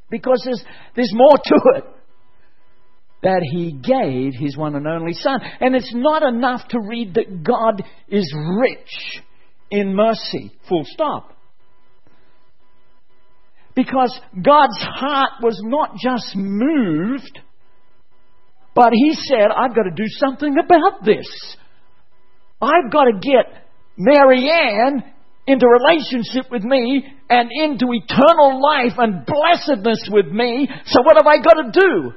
Because 0.10 0.41
there's, 0.43 0.62
there's 0.93 1.13
more 1.13 1.38
to 1.41 1.62
it. 1.78 1.86
That 3.23 3.47
He 3.49 3.71
gave 3.71 4.34
His 4.38 4.58
one 4.58 4.76
and 4.76 4.86
only 4.86 5.13
Son. 5.13 5.39
And 5.62 5.73
it's 5.73 5.93
not 5.95 6.21
enough 6.21 6.67
to 6.67 6.82
read 6.82 7.13
that 7.13 7.43
God 7.43 7.82
is 8.10 8.36
rich 8.60 9.23
in 9.71 9.95
mercy, 9.95 10.52
full 10.67 10.84
stop. 10.84 11.32
Because 13.73 14.19
God's 14.34 14.78
heart 14.82 15.41
was 15.41 15.62
not 15.63 15.95
just 15.95 16.36
moved, 16.36 17.39
but 18.76 18.92
He 18.94 19.14
said, 19.14 19.48
I've 19.56 19.76
got 19.76 19.84
to 19.84 19.92
do 19.96 20.08
something 20.08 20.56
about 20.58 21.04
this. 21.06 21.28
I've 22.62 22.92
got 22.92 23.06
to 23.06 23.20
get 23.20 23.64
Marianne 23.98 25.04
into 25.46 25.68
relationship 25.68 26.50
with 26.50 26.64
me 26.64 27.06
and 27.30 27.50
into 27.52 27.88
eternal 27.92 28.62
life 28.62 28.94
and 28.98 29.26
blessedness 29.26 30.08
with 30.10 30.28
me. 30.28 30.70
So 30.86 31.02
what 31.02 31.18
have 31.18 31.28
I 31.28 31.38
got 31.38 31.62
to 31.62 31.72
do? 31.80 32.14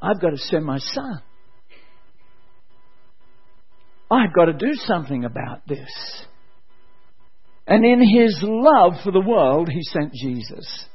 I've 0.00 0.20
got 0.20 0.30
to 0.30 0.38
send 0.38 0.64
my 0.64 0.78
son. 0.78 1.22
I've 4.10 4.32
got 4.32 4.46
to 4.46 4.52
do 4.52 4.74
something 4.74 5.24
about 5.24 5.66
this. 5.68 5.90
And 7.66 7.84
in 7.84 8.00
his 8.00 8.40
love 8.42 8.94
for 9.04 9.12
the 9.12 9.20
world, 9.20 9.68
he 9.68 9.82
sent 9.82 10.12
Jesus. 10.12 10.86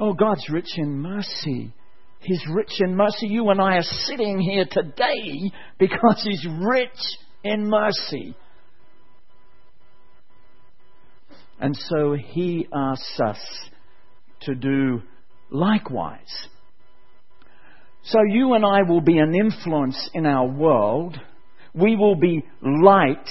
Oh, 0.00 0.14
God's 0.14 0.48
rich 0.48 0.68
in 0.76 0.98
mercy. 1.00 1.74
He's 2.20 2.42
rich 2.52 2.72
in 2.80 2.96
mercy. 2.96 3.26
You 3.28 3.48
and 3.50 3.60
I 3.60 3.76
are 3.76 3.82
sitting 3.82 4.40
here 4.40 4.66
today 4.70 5.50
because 5.78 6.22
He's 6.24 6.46
rich 6.60 6.98
in 7.44 7.68
mercy. 7.68 8.34
And 11.60 11.76
so 11.76 12.14
He 12.14 12.68
asks 12.72 13.20
us 13.20 13.38
to 14.42 14.54
do 14.54 15.02
likewise. 15.50 16.48
So 18.02 18.18
you 18.28 18.54
and 18.54 18.64
I 18.64 18.82
will 18.82 19.00
be 19.00 19.18
an 19.18 19.34
influence 19.34 20.10
in 20.14 20.24
our 20.26 20.46
world. 20.46 21.18
We 21.74 21.96
will 21.96 22.16
be 22.16 22.42
light 22.62 23.28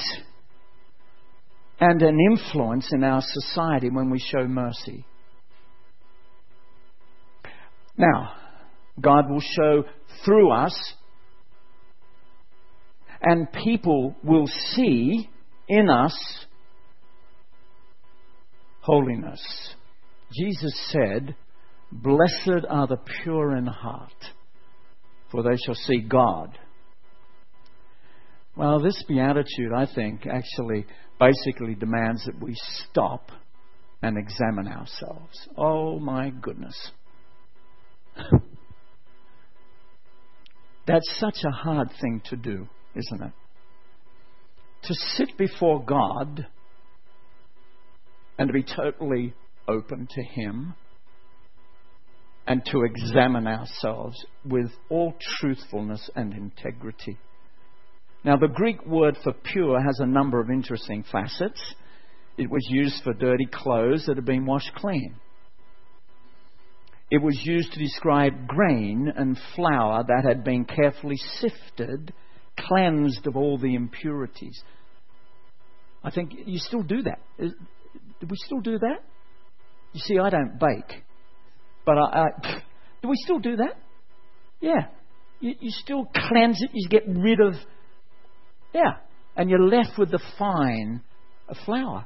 and 1.80 2.02
an 2.02 2.18
influence 2.32 2.90
in 2.92 3.04
our 3.04 3.22
society 3.22 3.90
when 3.90 4.10
we 4.10 4.20
show 4.20 4.48
mercy. 4.48 5.06
Now, 7.98 8.34
God 9.00 9.30
will 9.30 9.42
show 9.42 9.84
through 10.26 10.52
us, 10.52 10.94
and 13.22 13.52
people 13.52 14.16
will 14.24 14.48
see 14.48 15.30
in 15.68 15.90
us 15.90 16.16
holiness. 18.82 19.42
Jesus 20.34 20.74
said, 20.90 21.36
Blessed 21.92 22.66
are 22.70 22.88
the 22.88 23.00
pure 23.24 23.56
in 23.56 23.66
heart, 23.66 24.12
for 25.32 25.44
they 25.44 25.58
shall 25.66 25.76
see 25.76 26.02
God. 26.02 26.58
Well, 28.56 28.82
this 28.82 29.04
beatitude, 29.08 29.72
I 29.76 29.86
think, 29.94 30.26
actually 30.26 30.86
basically 31.20 31.76
demands 31.76 32.26
that 32.26 32.42
we 32.42 32.56
stop 32.90 33.32
and 34.02 34.18
examine 34.18 34.68
ourselves. 34.68 35.48
Oh 35.56 36.00
my 36.00 36.30
goodness. 36.30 36.92
That's 40.88 41.20
such 41.20 41.40
a 41.46 41.52
hard 41.52 41.90
thing 42.02 42.22
to 42.30 42.38
do, 42.38 42.68
isn't 42.96 43.22
it? 43.22 43.34
To 44.84 44.94
sit 44.94 45.38
before 45.38 45.84
God 45.84 46.48
and 48.40 48.48
to 48.48 48.54
be 48.54 48.64
totally 48.64 49.34
open 49.68 50.08
to 50.10 50.24
Him 50.24 50.76
and 52.48 52.64
to 52.72 52.84
examine 52.84 53.48
ourselves 53.48 54.26
with 54.46 54.72
all 54.90 55.14
truthfulness 55.40 56.10
and 56.16 56.34
integrity. 56.34 57.18
Now, 58.24 58.38
the 58.38 58.48
Greek 58.48 58.86
word 58.86 59.18
for 59.22 59.34
pure 59.34 59.82
has 59.82 60.00
a 60.00 60.08
number 60.08 60.40
of 60.40 60.50
interesting 60.50 61.04
facets. 61.12 61.62
It 62.38 62.50
was 62.50 62.66
used 62.70 63.04
for 63.04 63.14
dirty 63.14 63.48
clothes 63.52 64.06
that 64.06 64.16
had 64.16 64.26
been 64.26 64.46
washed 64.46 64.74
clean. 64.76 65.16
It 67.10 67.22
was 67.22 67.40
used 67.44 67.72
to 67.72 67.80
describe 67.80 68.48
grain 68.48 69.12
and 69.16 69.40
flour 69.56 70.04
that 70.08 70.26
had 70.28 70.44
been 70.44 70.66
carefully 70.66 71.16
sifted, 71.40 72.14
cleansed 72.60 73.26
of 73.28 73.38
all 73.38 73.58
the 73.58 73.76
impurities. 73.76 74.62
I 76.04 76.12
think 76.12 76.34
you 76.46 76.60
still 76.60 76.84
do 76.84 77.04
that. 77.04 77.20
Do 77.40 78.28
we 78.30 78.38
still 78.46 78.60
do 78.60 78.78
that? 78.80 79.04
You 79.94 80.02
see, 80.02 80.20
I 80.20 80.30
don't 80.30 80.60
bake, 80.60 81.04
but 81.86 81.98
I, 81.98 82.04
I, 82.04 82.28
do 83.02 83.08
we 83.08 83.16
still 83.16 83.40
do 83.40 83.56
that? 83.58 83.76
Yeah. 84.60 84.88
You, 85.40 85.54
you 85.60 85.72
still 85.72 86.06
cleanse 86.14 86.62
it. 86.62 86.72
You 86.74 86.90
get 86.90 87.04
rid 87.08 87.40
of, 87.40 87.54
yeah, 88.74 88.98
and 89.36 89.50
you're 89.50 89.66
left 89.66 89.98
with 89.98 90.12
the 90.12 90.22
fine 90.38 91.02
flour. 91.66 92.06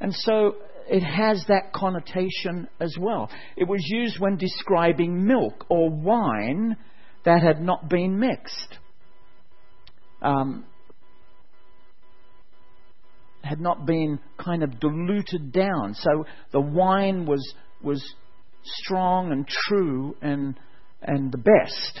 And 0.00 0.14
so 0.14 0.56
it 0.88 1.02
has 1.02 1.44
that 1.48 1.72
connotation 1.72 2.68
as 2.80 2.94
well. 2.98 3.30
It 3.56 3.68
was 3.68 3.80
used 3.86 4.18
when 4.18 4.36
describing 4.36 5.26
milk 5.26 5.66
or 5.68 5.90
wine 5.90 6.76
that 7.24 7.42
had 7.42 7.60
not 7.60 7.88
been 7.88 8.18
mixed. 8.18 8.78
Um, 10.22 10.64
had 13.42 13.60
not 13.60 13.86
been 13.86 14.18
kind 14.38 14.62
of 14.62 14.80
diluted 14.80 15.52
down. 15.52 15.94
So 15.94 16.26
the 16.52 16.60
wine 16.60 17.26
was 17.26 17.54
was 17.82 18.02
strong 18.64 19.32
and 19.32 19.46
true 19.46 20.16
and 20.20 20.58
and 21.02 21.30
the 21.30 21.38
best. 21.38 22.00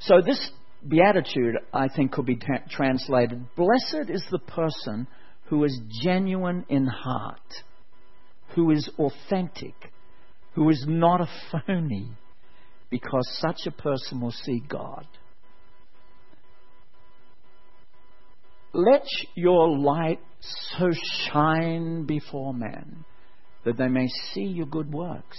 So 0.00 0.20
this 0.24 0.50
beatitude, 0.86 1.56
I 1.72 1.88
think, 1.88 2.12
could 2.12 2.26
be 2.26 2.36
ta- 2.36 2.64
translated: 2.70 3.44
Blessed 3.56 4.10
is 4.10 4.24
the 4.30 4.38
person 4.38 5.06
who 5.46 5.64
is 5.64 5.80
genuine 6.02 6.64
in 6.68 6.86
heart, 6.86 7.38
who 8.54 8.70
is 8.70 8.88
authentic, 8.98 9.74
who 10.54 10.68
is 10.70 10.84
not 10.88 11.20
a 11.20 11.28
phony, 11.50 12.10
because 12.90 13.28
such 13.40 13.66
a 13.66 13.70
person 13.70 14.20
will 14.20 14.30
see 14.30 14.62
God. 14.68 15.06
Let 18.72 19.04
your 19.34 19.68
light 19.78 20.20
so 20.76 20.90
shine 21.30 22.06
before 22.06 22.52
men 22.52 23.04
that 23.64 23.76
they 23.78 23.88
may 23.88 24.08
see 24.32 24.42
your 24.42 24.66
good 24.66 24.92
works. 24.92 25.38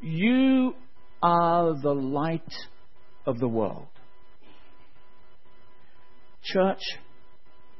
You 0.00 0.74
are 1.22 1.74
the 1.80 1.92
light 1.92 2.52
of 3.26 3.38
the 3.38 3.48
world. 3.48 3.86
Church, 6.42 6.80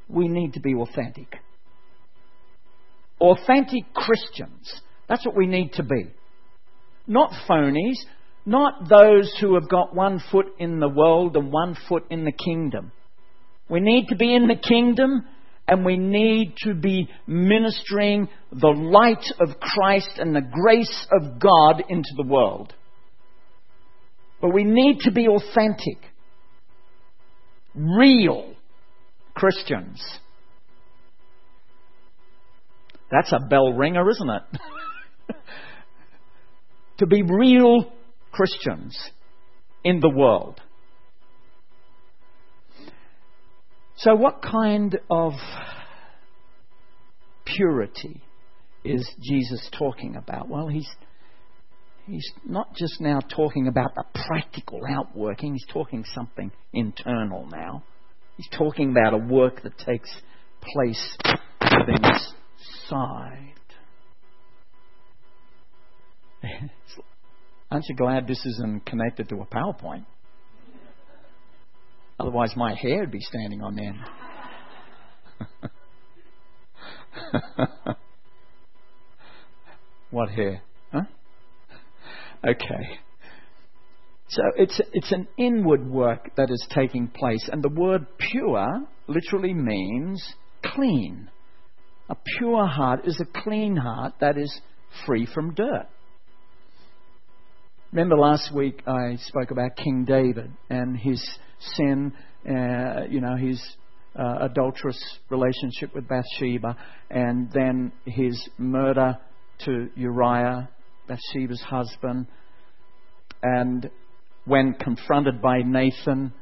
we 0.09 0.29
need 0.29 0.55
to 0.55 0.61
be 0.61 0.75
authentic. 0.75 1.37
Authentic 3.21 3.93
Christians. 3.95 4.73
That's 5.09 5.25
what 5.25 5.37
we 5.37 5.47
need 5.47 5.73
to 5.75 5.83
be. 5.83 6.07
Not 7.07 7.33
phonies, 7.49 7.99
not 8.47 8.89
those 8.89 9.35
who 9.41 9.55
have 9.55 9.69
got 9.69 9.95
one 9.95 10.23
foot 10.31 10.47
in 10.59 10.81
the 10.81 10.89
world 10.89 11.37
and 11.37 11.53
one 11.53 11.77
foot 11.89 12.05
in 12.11 12.25
the 12.25 12.33
kingdom. 12.33 12.93
We 13.69 13.81
need 13.81 14.09
to 14.09 14.17
be 14.17 14.35
in 14.35 14.47
the 14.47 14.57
kingdom 14.57 15.25
and 15.67 15.85
we 15.85 15.97
need 15.97 16.55
to 16.65 16.75
be 16.75 17.09
ministering 17.27 18.29
the 18.53 18.69
light 18.69 19.25
of 19.41 19.59
Christ 19.59 20.19
and 20.19 20.35
the 20.35 20.43
grace 20.43 21.07
of 21.11 21.39
God 21.39 21.83
into 21.89 22.11
the 22.17 22.27
world. 22.27 22.75
But 24.43 24.53
we 24.53 24.65
need 24.65 25.01
to 25.01 25.11
be 25.11 25.27
authentic, 25.27 25.99
real 27.75 28.54
Christians. 29.35 30.03
That's 33.11 33.33
a 33.33 33.41
bell 33.41 33.73
ringer, 33.73 34.09
isn't 34.09 34.31
it? 34.31 34.43
to 36.99 37.07
be 37.07 37.23
real 37.23 37.93
Christians 38.33 38.99
in 39.85 40.01
the 40.01 40.09
world. 40.09 40.61
So, 43.97 44.15
what 44.15 44.43
kind 44.43 44.99
of 45.09 45.33
purity 47.45 48.23
is 48.85 49.09
Jesus 49.23 49.69
talking 49.79 50.17
about? 50.17 50.49
Well, 50.49 50.69
he's, 50.69 50.89
he's 52.07 52.29
not 52.45 52.75
just 52.75 53.01
now 53.01 53.21
talking 53.21 53.69
about 53.69 53.95
the 53.95 54.05
practical 54.27 54.81
outworking, 54.89 55.53
he's 55.53 55.73
talking 55.73 56.05
something 56.13 56.51
internal 56.73 57.47
now. 57.47 57.85
He's 58.37 58.49
talking 58.57 58.91
about 58.91 59.15
a 59.15 59.19
work 59.19 59.63
that 59.63 59.79
takes 59.79 60.11
place 60.63 61.17
within 61.61 62.05
inside. 62.85 63.55
Aren't 67.71 67.85
you 67.89 67.97
glad 67.97 68.27
this 68.27 68.45
isn't 68.45 68.85
connected 68.87 69.29
to 69.31 69.37
a 69.37 69.47
PowerPoint? 69.47 70.05
Otherwise, 72.19 72.55
my 72.57 72.75
hair 72.75 73.01
would 73.01 73.11
be 73.11 73.21
standing 73.21 73.63
on 73.63 73.79
end. 73.79 73.99
what 80.11 80.31
hair? 80.31 80.63
Huh? 80.93 81.03
Okay. 82.47 82.99
So 84.35 84.43
it's, 84.57 84.81
it's 84.93 85.13
an 85.13 85.29
inward 85.39 85.89
work 85.89 86.35
that 86.37 86.51
is 86.51 86.67
taking 86.75 87.07
place. 87.07 87.49
And 87.53 87.63
the 87.63 87.69
word 87.69 88.05
pure 88.19 88.81
literally 89.07 89.55
means 89.55 90.21
clean. 90.65 91.31
A 92.09 92.17
pure 92.39 92.67
heart 92.67 93.07
is 93.07 93.21
a 93.21 93.41
clean 93.43 93.77
heart 93.77 94.15
that 94.21 94.37
is 94.37 94.61
free 95.07 95.25
from 95.33 95.55
dirt. 95.55 95.87
Remember 97.93 98.17
last 98.17 98.53
week 98.53 98.83
I 98.89 99.19
spoke 99.21 99.53
about 99.53 99.77
King 99.77 100.05
David 100.05 100.51
and 100.69 100.99
his 100.99 101.25
sin, 101.77 102.13
uh, 102.45 103.05
you 103.09 103.21
know, 103.21 103.37
his 103.37 103.63
uh, 104.19 104.39
adulterous 104.41 105.01
relationship 105.31 105.95
with 105.95 106.09
Bathsheba, 106.09 106.77
and 107.09 107.53
then 107.53 107.93
his 108.05 108.49
murder 108.59 109.17
to 109.61 109.91
Uriah, 109.95 110.69
Bathsheba's 111.07 111.63
husband, 111.63 112.27
and 113.45 113.89
when 114.45 114.75
confronted 114.75 115.41
by 115.41 115.63
Nathan 115.63 116.33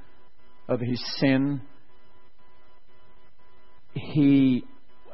of 0.69 0.81
his 0.81 1.03
sin, 1.19 1.61
he, 3.95 4.65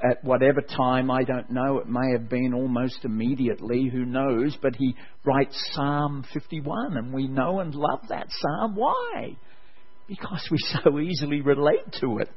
at 0.02 0.22
whatever 0.22 0.60
time, 0.60 1.10
I 1.10 1.24
don't 1.24 1.50
know, 1.50 1.78
it 1.78 1.88
may 1.88 2.12
have 2.12 2.28
been 2.28 2.54
almost 2.54 3.04
immediately, 3.04 3.88
who 3.92 4.04
knows, 4.04 4.56
but 4.62 4.76
he 4.76 4.94
writes 5.24 5.56
Psalm 5.72 6.24
51, 6.32 6.96
and 6.96 7.12
we 7.12 7.26
know 7.26 7.60
and 7.60 7.74
love 7.74 8.00
that 8.08 8.28
psalm. 8.30 8.76
Why? 8.76 9.36
Because 10.06 10.48
we 10.50 10.58
so 10.84 10.98
easily 10.98 11.40
relate 11.40 11.92
to 12.00 12.18
it. 12.18 12.30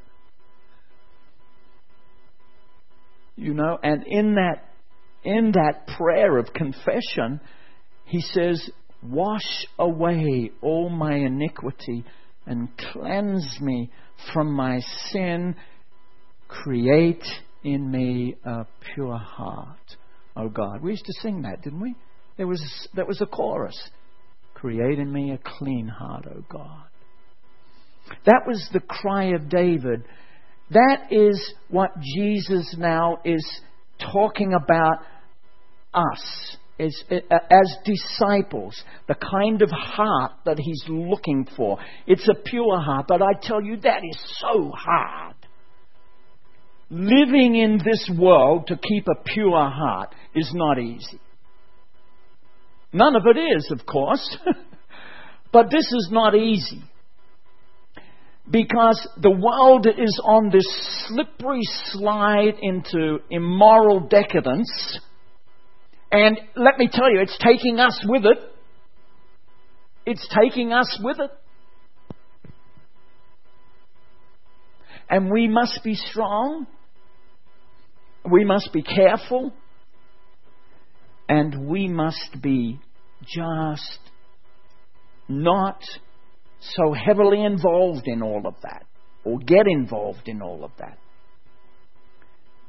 You 3.37 3.53
know, 3.53 3.77
and 3.81 4.03
in 4.05 4.35
that 4.35 4.65
in 5.23 5.51
that 5.51 5.87
prayer 5.97 6.37
of 6.37 6.53
confession, 6.53 7.39
he 8.05 8.21
says, 8.21 8.69
Wash 9.03 9.65
away 9.79 10.51
all 10.61 10.89
my 10.89 11.15
iniquity 11.15 12.03
and 12.45 12.69
cleanse 12.91 13.59
me 13.61 13.89
from 14.33 14.53
my 14.53 14.79
sin. 15.09 15.55
Create 16.47 17.23
in 17.63 17.89
me 17.89 18.35
a 18.43 18.65
pure 18.93 19.17
heart, 19.17 19.95
O 20.35 20.49
God. 20.49 20.81
We 20.81 20.91
used 20.91 21.05
to 21.05 21.21
sing 21.21 21.43
that, 21.43 21.61
didn't 21.63 21.81
we? 21.81 21.95
There 22.37 22.47
was, 22.47 22.61
that 22.95 23.07
was 23.07 23.21
a 23.21 23.25
chorus. 23.25 23.77
Create 24.53 24.99
in 24.99 25.11
me 25.11 25.31
a 25.31 25.39
clean 25.57 25.87
heart, 25.87 26.25
O 26.27 26.43
God. 26.49 26.83
That 28.25 28.43
was 28.45 28.69
the 28.73 28.79
cry 28.81 29.33
of 29.33 29.49
David. 29.49 30.03
That 30.71 31.11
is 31.11 31.53
what 31.69 31.91
Jesus 32.15 32.75
now 32.77 33.19
is 33.25 33.45
talking 34.11 34.53
about 34.53 34.99
us 35.93 36.57
as, 36.81 37.03
uh, 37.11 37.15
as 37.49 37.77
disciples, 37.85 38.83
the 39.07 39.15
kind 39.15 39.61
of 39.61 39.69
heart 39.69 40.31
that 40.45 40.57
he's 40.57 40.83
looking 40.87 41.47
for. 41.55 41.77
It's 42.07 42.27
a 42.27 42.33
pure 42.33 42.79
heart, 42.79 43.05
but 43.07 43.21
I 43.21 43.33
tell 43.41 43.61
you, 43.61 43.77
that 43.77 44.01
is 44.03 44.37
so 44.39 44.71
hard. 44.75 45.35
living 46.89 47.55
in 47.55 47.77
this 47.77 48.11
world 48.19 48.67
to 48.67 48.75
keep 48.75 49.07
a 49.07 49.23
pure 49.23 49.69
heart 49.69 50.13
is 50.35 50.51
not 50.53 50.77
easy. 50.77 51.21
None 52.91 53.15
of 53.15 53.23
it 53.25 53.39
is, 53.39 53.71
of 53.71 53.85
course. 53.85 54.37
but 55.53 55.69
this 55.71 55.85
is 55.85 56.09
not 56.11 56.35
easy. 56.35 56.83
Because 58.49 59.07
the 59.21 59.31
world 59.31 59.87
is 59.87 60.21
on 60.25 60.49
this 60.49 60.65
slippery 61.07 61.61
slide 61.91 62.55
into 62.61 63.19
immoral 63.29 64.01
decadence. 64.01 64.99
And 66.11 66.39
let 66.55 66.77
me 66.77 66.89
tell 66.91 67.09
you, 67.09 67.21
it's 67.21 67.37
taking 67.41 67.79
us 67.79 68.03
with 68.05 68.25
it. 68.25 68.37
It's 70.05 70.27
taking 70.41 70.73
us 70.73 70.99
with 71.01 71.19
it. 71.19 71.31
And 75.09 75.31
we 75.31 75.47
must 75.47 75.81
be 75.83 75.95
strong. 75.95 76.67
We 78.29 78.43
must 78.43 78.71
be 78.73 78.81
careful. 78.81 79.53
And 81.29 81.67
we 81.67 81.87
must 81.87 82.41
be 82.41 82.79
just 83.21 83.99
not 85.29 85.81
so 86.59 86.93
heavily 86.93 87.43
involved 87.43 88.03
in 88.05 88.21
all 88.21 88.45
of 88.45 88.55
that 88.63 88.83
or 89.23 89.39
get 89.39 89.67
involved 89.67 90.27
in 90.27 90.41
all 90.41 90.63
of 90.63 90.71
that. 90.79 90.97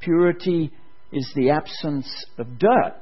Purity 0.01 0.71
is 1.13 1.33
the 1.35 1.51
absence 1.51 2.09
of 2.39 2.59
dirt. 2.59 2.95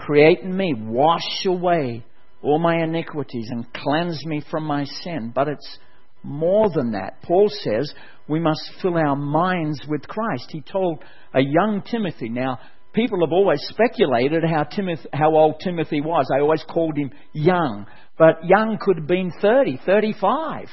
Create 0.00 0.40
in 0.40 0.56
me, 0.56 0.74
wash 0.76 1.44
away 1.46 2.04
all 2.42 2.58
my 2.58 2.82
iniquities 2.82 3.48
and 3.50 3.70
cleanse 3.74 4.24
me 4.24 4.42
from 4.50 4.64
my 4.64 4.84
sin. 4.84 5.30
But 5.34 5.48
it's 5.48 5.78
more 6.22 6.70
than 6.74 6.92
that. 6.92 7.22
Paul 7.22 7.48
says 7.50 7.92
we 8.26 8.40
must 8.40 8.62
fill 8.80 8.96
our 8.96 9.16
minds 9.16 9.78
with 9.88 10.08
Christ. 10.08 10.46
He 10.50 10.62
told 10.62 11.02
a 11.34 11.40
young 11.40 11.82
Timothy. 11.90 12.30
Now, 12.30 12.58
people 12.94 13.20
have 13.20 13.32
always 13.32 13.60
speculated 13.68 14.42
how, 14.44 14.64
Timothy, 14.64 15.08
how 15.12 15.34
old 15.34 15.60
Timothy 15.62 16.00
was. 16.00 16.26
They 16.30 16.40
always 16.40 16.64
called 16.64 16.96
him 16.96 17.10
young. 17.32 17.86
But 18.18 18.44
young 18.44 18.78
could 18.80 18.96
have 18.96 19.06
been 19.06 19.32
30, 19.40 19.80
35. 19.84 20.68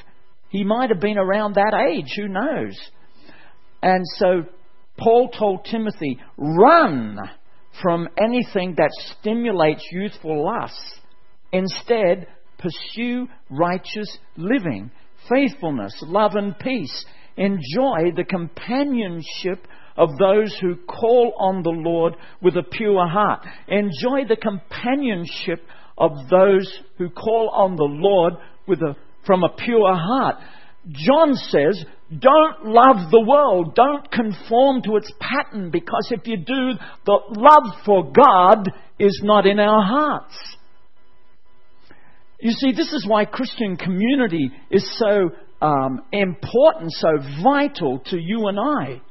He 0.49 0.63
might 0.63 0.89
have 0.89 1.01
been 1.01 1.17
around 1.17 1.55
that 1.55 1.73
age. 1.91 2.13
Who 2.15 2.29
knows? 2.29 2.77
And 3.81 4.03
so 4.15 4.43
Paul 4.97 5.29
told 5.29 5.65
Timothy, 5.65 6.17
run 6.37 7.17
from 7.81 8.07
anything 8.21 8.75
that 8.77 8.91
stimulates 9.19 9.83
youthful 9.91 10.45
lusts. 10.45 10.99
Instead, 11.51 12.27
pursue 12.57 13.27
righteous 13.49 14.17
living, 14.35 14.91
faithfulness, 15.29 15.93
love, 16.01 16.35
and 16.35 16.57
peace. 16.59 17.05
Enjoy 17.37 18.11
the 18.15 18.25
companionship 18.27 19.67
of 19.95 20.09
those 20.17 20.55
who 20.61 20.75
call 20.75 21.33
on 21.39 21.63
the 21.63 21.69
Lord 21.69 22.15
with 22.41 22.55
a 22.55 22.63
pure 22.63 23.07
heart. 23.07 23.45
Enjoy 23.67 24.27
the 24.27 24.37
companionship 24.37 25.63
of 25.97 26.11
those 26.29 26.81
who 26.97 27.09
call 27.09 27.49
on 27.49 27.75
the 27.75 27.83
Lord 27.83 28.33
with 28.67 28.79
a, 28.81 28.95
from 29.25 29.43
a 29.43 29.55
pure 29.55 29.95
heart. 29.95 30.35
John 30.91 31.33
says, 31.35 31.83
don't 32.09 32.65
love 32.65 33.11
the 33.11 33.23
world. 33.27 33.75
Don't 33.75 34.09
conform 34.09 34.81
to 34.83 34.95
its 34.95 35.11
pattern 35.19 35.71
because 35.71 36.09
if 36.11 36.25
you 36.25 36.37
do, 36.37 36.71
the 37.05 37.19
love 37.29 37.83
for 37.85 38.11
God 38.11 38.71
is 38.97 39.19
not 39.23 39.45
in 39.45 39.59
our 39.59 39.83
hearts. 39.83 40.37
You 42.39 42.51
see, 42.51 42.71
this 42.71 42.93
is 42.93 43.05
why 43.07 43.25
Christian 43.25 43.75
community 43.75 44.51
is 44.69 44.87
so 44.97 45.31
um, 45.61 46.01
important, 46.11 46.91
so 46.91 47.09
vital 47.43 47.99
to 48.05 48.17
you 48.17 48.47
and 48.47 48.59
I. 48.59 49.01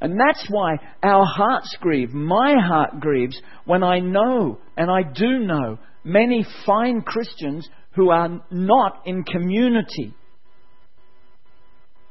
And 0.00 0.18
that's 0.18 0.46
why 0.50 0.76
our 1.02 1.24
hearts 1.24 1.76
grieve, 1.80 2.12
my 2.12 2.54
heart 2.60 3.00
grieves, 3.00 3.40
when 3.64 3.82
I 3.82 3.98
know, 4.00 4.58
and 4.76 4.90
I 4.90 5.02
do 5.02 5.40
know, 5.40 5.78
many 6.04 6.46
fine 6.66 7.00
Christians 7.02 7.68
who 7.94 8.10
are 8.10 8.42
not 8.50 9.02
in 9.06 9.24
community. 9.24 10.14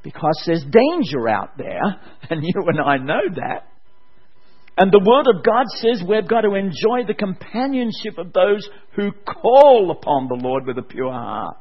Because 0.03 0.41
there's 0.45 0.63
danger 0.63 1.29
out 1.29 1.57
there, 1.57 1.81
and 2.29 2.43
you 2.43 2.53
and 2.67 2.79
I 2.79 2.97
know 2.97 3.21
that. 3.35 3.67
And 4.75 4.91
the 4.91 4.99
Word 4.99 5.27
of 5.27 5.43
God 5.45 5.65
says 5.75 6.03
we've 6.07 6.27
got 6.27 6.41
to 6.41 6.55
enjoy 6.55 7.05
the 7.07 7.13
companionship 7.13 8.17
of 8.17 8.33
those 8.33 8.67
who 8.95 9.11
call 9.11 9.91
upon 9.91 10.27
the 10.27 10.43
Lord 10.43 10.65
with 10.65 10.77
a 10.79 10.81
pure 10.81 11.11
heart. 11.11 11.57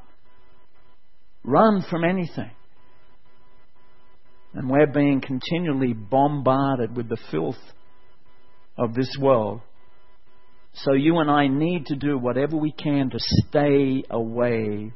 Run 1.45 1.85
from 1.91 2.05
anything. 2.05 2.51
And 4.55 4.71
we're 4.71 4.87
being 4.87 5.21
continually 5.21 5.93
bombarded 5.93 6.97
with 6.97 7.09
the 7.09 7.19
filth 7.31 7.57
of 8.79 8.95
this 8.95 9.11
world. 9.21 9.61
So 10.75 10.95
you 10.95 11.19
and 11.19 11.31
I 11.31 11.49
need 11.49 11.87
to 11.87 11.97
do 11.97 12.19
whatever 12.19 12.57
we 12.57 12.73
can 12.73 13.11
to 13.11 13.19
stay 13.19 14.05
away 14.11 14.93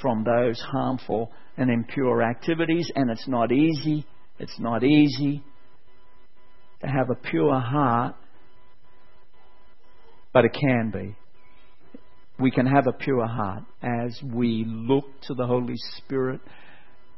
from 0.00 0.24
those 0.24 0.60
harmful 0.60 1.30
and 1.56 1.70
impure 1.70 2.22
activities. 2.22 2.90
And 2.94 3.10
it's 3.10 3.28
not 3.28 3.52
easy. 3.52 4.06
It's 4.38 4.58
not 4.58 4.82
easy 4.82 5.42
to 6.80 6.86
have 6.86 7.10
a 7.10 7.14
pure 7.14 7.60
heart, 7.60 8.16
but 10.32 10.44
it 10.44 10.56
can 10.58 10.90
be. 10.90 11.16
We 12.38 12.50
can 12.50 12.66
have 12.66 12.86
a 12.86 12.92
pure 12.92 13.26
heart 13.26 13.64
as 13.82 14.18
we 14.24 14.64
look 14.66 15.04
to 15.24 15.34
the 15.34 15.46
Holy 15.46 15.74
Spirit, 15.98 16.40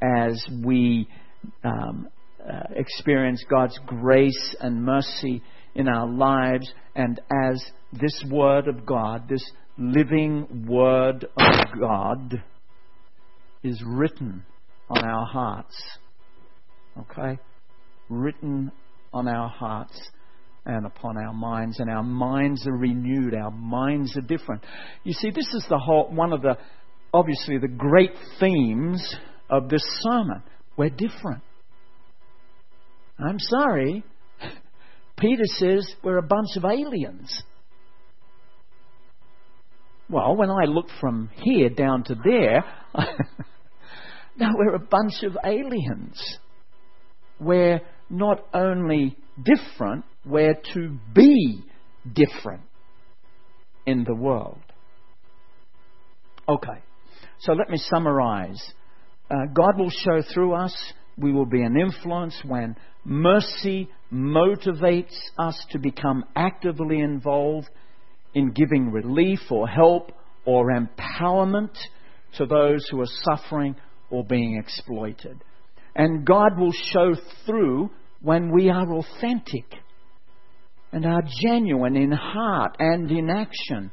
as 0.03 0.45
we 0.65 1.09
um, 1.63 2.09
uh, 2.45 2.75
experience 2.75 3.45
God's 3.49 3.79
grace 3.87 4.57
and 4.61 4.83
mercy 4.83 5.43
in 5.77 5.87
our 5.87 6.09
lives, 6.09 6.69
and 6.97 7.21
as 7.45 7.63
this 7.93 8.25
Word 8.31 8.69
of 8.69 8.87
God, 8.87 9.29
this 9.29 9.45
living 9.79 10.67
Word 10.69 11.27
of 11.37 11.81
God, 11.81 12.43
is 13.63 13.83
written 13.87 14.45
on 14.89 15.05
our 15.05 15.27
hearts. 15.27 15.83
Okay? 16.99 17.39
Written 18.09 18.73
on 19.13 19.29
our 19.29 19.49
hearts 19.49 20.01
and 20.65 20.87
upon 20.87 21.17
our 21.17 21.33
minds, 21.33 21.81
and 21.81 21.91
our 21.91 22.05
minds 22.05 22.67
are 22.67 22.77
renewed. 22.77 23.35
Our 23.35 23.51
minds 23.51 24.17
are 24.17 24.21
different. 24.21 24.65
You 25.03 25.13
see, 25.13 25.31
this 25.31 25.49
is 25.55 25.67
the 25.69 25.79
whole 25.79 26.09
one 26.11 26.33
of 26.33 26.43
the 26.43 26.57
obviously 27.13 27.59
the 27.59 27.69
great 27.69 28.13
themes 28.39 29.17
of 29.51 29.69
this 29.69 29.83
sermon. 30.01 30.43
We're 30.77 30.91
different. 30.91 31.43
I'm 33.19 33.39
sorry. 33.39 34.05
Peter 35.19 35.45
says 35.45 35.93
we're 36.03 36.19
a 36.19 36.23
bunch 36.23 36.57
of 36.57 36.65
aliens. 36.65 37.43
Well, 40.13 40.37
when 40.37 40.51
I 40.51 40.67
look 40.67 40.89
from 41.01 41.31
here 41.37 41.71
down 41.71 42.05
to 42.05 42.15
there, 42.23 42.63
now 44.37 44.51
we're 44.55 44.75
a 44.75 44.79
bunch 44.79 45.23
of 45.23 45.39
aliens. 45.43 46.39
We're 47.41 47.81
not 48.11 48.45
only 48.53 49.17
different, 49.43 50.05
we're 50.27 50.61
to 50.75 50.99
be 51.15 51.65
different 52.13 52.61
in 53.87 54.05
the 54.05 54.15
world. 54.15 54.61
Okay, 56.47 56.83
so 57.39 57.55
let 57.55 57.71
me 57.71 57.79
summarize. 57.79 58.63
Uh, 59.31 59.47
God 59.55 59.79
will 59.79 59.89
show 59.89 60.21
through 60.35 60.53
us 60.53 60.93
we 61.17 61.33
will 61.33 61.47
be 61.47 61.63
an 61.63 61.81
influence 61.81 62.39
when 62.47 62.77
mercy 63.07 63.89
motivates 64.13 65.17
us 65.39 65.65
to 65.71 65.79
become 65.79 66.23
actively 66.37 67.01
involved 67.01 67.71
in 68.35 68.53
giving 68.53 68.91
relief 68.91 69.41
or 69.51 69.69
help 69.69 70.13
or 70.45 70.71
empowerment 70.71 71.77
to 72.37 72.47
those 72.47 72.87
who 72.91 73.01
are 73.01 73.11
suffering 73.25 73.77
or 74.11 74.25
being 74.25 74.59
exploited. 74.59 75.43
And 75.95 76.25
God 76.25 76.59
will 76.59 76.73
show 76.73 77.15
through 77.45 77.91
when 78.23 78.53
we 78.53 78.71
are 78.71 78.91
authentic 78.93 79.65
and 80.93 81.07
are 81.07 81.23
genuine 81.43 81.97
in 81.97 82.13
heart 82.13 82.77
and 82.79 83.11
in 83.11 83.31
action, 83.31 83.91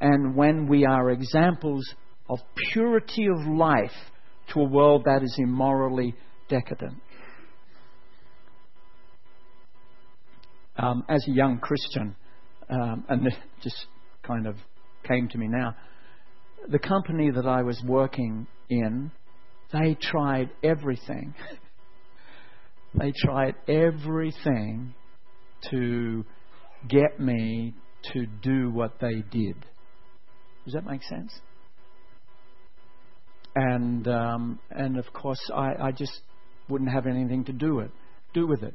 and 0.00 0.36
when 0.36 0.68
we 0.68 0.84
are 0.84 1.10
examples 1.10 1.84
of 2.28 2.38
purity 2.72 3.26
of 3.26 3.46
life 3.46 3.90
to 4.52 4.60
a 4.60 4.64
world 4.64 5.02
that 5.04 5.22
is 5.22 5.34
immorally 5.38 6.14
decadent. 6.48 6.94
Um, 10.76 11.04
as 11.08 11.24
a 11.28 11.32
young 11.32 11.58
Christian, 11.58 12.14
um, 12.70 13.04
and 13.08 13.24
this 13.24 13.34
just 13.62 13.86
kind 14.22 14.46
of 14.46 14.56
came 15.06 15.28
to 15.28 15.38
me 15.38 15.48
now, 15.48 15.74
the 16.68 16.78
company 16.78 17.30
that 17.30 17.46
I 17.46 17.62
was 17.62 17.82
working 17.86 18.46
in, 18.68 19.10
they 19.72 19.96
tried 20.00 20.50
everything. 20.62 21.34
they 22.94 23.12
tried 23.24 23.54
everything 23.66 24.94
to 25.70 26.24
get 26.88 27.18
me 27.18 27.74
to 28.12 28.26
do 28.42 28.70
what 28.70 29.00
they 29.00 29.22
did. 29.30 29.56
Does 30.64 30.74
that 30.74 30.86
make 30.86 31.02
sense? 31.02 31.32
And 33.54 34.06
um, 34.06 34.58
and 34.70 34.98
of 34.98 35.12
course, 35.12 35.40
I, 35.54 35.72
I 35.80 35.92
just 35.92 36.20
wouldn't 36.68 36.90
have 36.90 37.06
anything 37.06 37.44
to 37.46 37.52
do 37.52 37.80
it, 37.80 37.90
do 38.34 38.46
with 38.46 38.62
it. 38.62 38.74